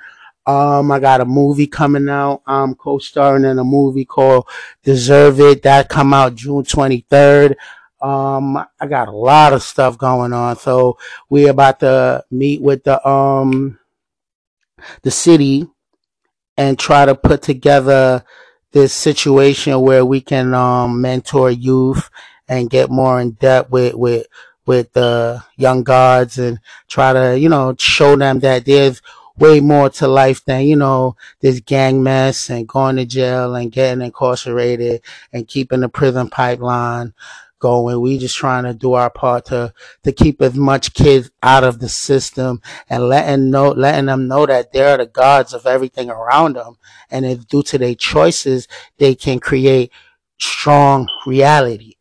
Um, 0.46 0.92
I 0.92 1.00
got 1.00 1.22
a 1.22 1.26
movie 1.26 1.68
coming 1.68 2.10
out. 2.10 2.42
I'm 2.48 2.74
co-starring 2.76 3.46
in 3.46 3.60
a 3.60 3.64
movie 3.64 4.06
called 4.06 4.48
Deserve 4.84 5.40
It. 5.40 5.62
That 5.64 5.90
come 5.90 6.14
out 6.14 6.36
June 6.36 6.64
23rd. 6.64 7.56
Um, 8.02 8.58
I 8.58 8.88
got 8.88 9.08
a 9.08 9.12
lot 9.12 9.54
of 9.54 9.62
stuff 9.62 9.98
going 9.98 10.34
on. 10.34 10.58
So 10.58 10.98
we 11.30 11.48
about 11.48 11.80
to 11.82 12.26
meet 12.32 12.60
with 12.62 12.84
the, 12.84 13.08
um, 13.08 13.78
the 15.04 15.12
city 15.12 15.68
and 16.62 16.78
try 16.78 17.06
to 17.08 17.16
put 17.16 17.42
together 17.42 18.24
this 18.72 18.94
situation 18.94 19.82
where 19.82 20.06
we 20.06 20.22
can 20.22 20.54
um, 20.54 21.02
mentor 21.02 21.50
youth 21.50 22.10
and 22.48 22.70
get 22.70 22.92
more 22.92 23.20
in 23.20 23.32
depth 23.32 23.72
with 23.72 23.96
with 23.96 24.28
with 24.68 24.94
the 24.94 25.44
young 25.58 25.82
gods 25.82 26.38
and 26.38 26.60
try 26.88 27.14
to 27.14 27.40
you 27.40 27.50
know 27.50 27.76
show 27.80 28.16
them 28.16 28.40
that 28.42 28.66
there's 28.66 29.02
way 29.38 29.60
more 29.60 29.90
to 29.90 30.08
life 30.08 30.46
than 30.46 30.68
you 30.68 30.76
know 30.76 31.16
this 31.40 31.60
gang 31.62 32.04
mess 32.04 32.52
and 32.52 32.68
going 32.68 32.96
to 32.96 33.06
jail 33.06 33.56
and 33.56 33.72
getting 33.72 34.04
incarcerated 34.04 35.02
and 35.34 35.48
keeping 35.48 35.80
the 35.80 35.90
prison 35.90 36.30
pipeline 36.30 37.12
going. 37.62 38.02
We 38.02 38.18
just 38.18 38.36
trying 38.36 38.66
to 38.66 38.74
do 38.74 38.94
our 38.94 39.10
part 39.10 39.46
to 39.46 39.74
to 40.04 40.12
keep 40.12 40.42
as 40.42 40.56
much 40.56 40.94
kids 40.94 41.32
out 41.42 41.64
of 41.64 41.80
the 41.80 41.88
system 41.88 42.62
and 42.90 43.08
letting 43.08 43.50
know 43.50 43.70
letting 43.70 44.08
them 44.08 44.28
know 44.28 44.46
that 44.46 44.74
they're 44.74 44.98
the 44.98 45.06
gods 45.06 45.54
of 45.54 45.66
everything 45.66 46.10
around 46.10 46.58
them, 46.58 46.78
and 47.10 47.26
if 47.26 47.48
due 47.48 47.64
to 47.64 47.78
their 47.78 47.96
choices 47.96 48.68
they 48.98 49.16
can 49.16 49.40
create 49.40 49.92
strong 50.38 51.08
reality. 51.26 51.94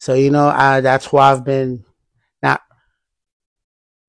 So 0.00 0.14
you 0.14 0.30
know, 0.30 0.48
I 0.48 0.80
that's 0.80 1.12
why 1.12 1.30
I've 1.30 1.44
been 1.44 1.84
not 2.42 2.62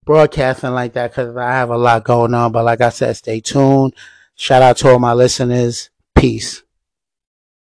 broadcasting 0.04 0.72
like 0.72 0.94
that 0.94 1.12
because 1.12 1.38
I 1.38 1.52
have 1.52 1.70
a 1.70 1.78
lot 1.78 2.04
going 2.04 2.34
on. 2.34 2.52
But 2.52 2.66
like 2.66 2.82
I 2.82 2.90
said, 2.90 3.16
stay 3.16 3.42
tuned. 3.42 3.94
Shout 4.36 4.62
out 4.62 4.78
to 4.78 4.90
all 4.90 5.00
my 5.00 5.14
listeners. 5.14 5.90
Peace. 6.16 6.65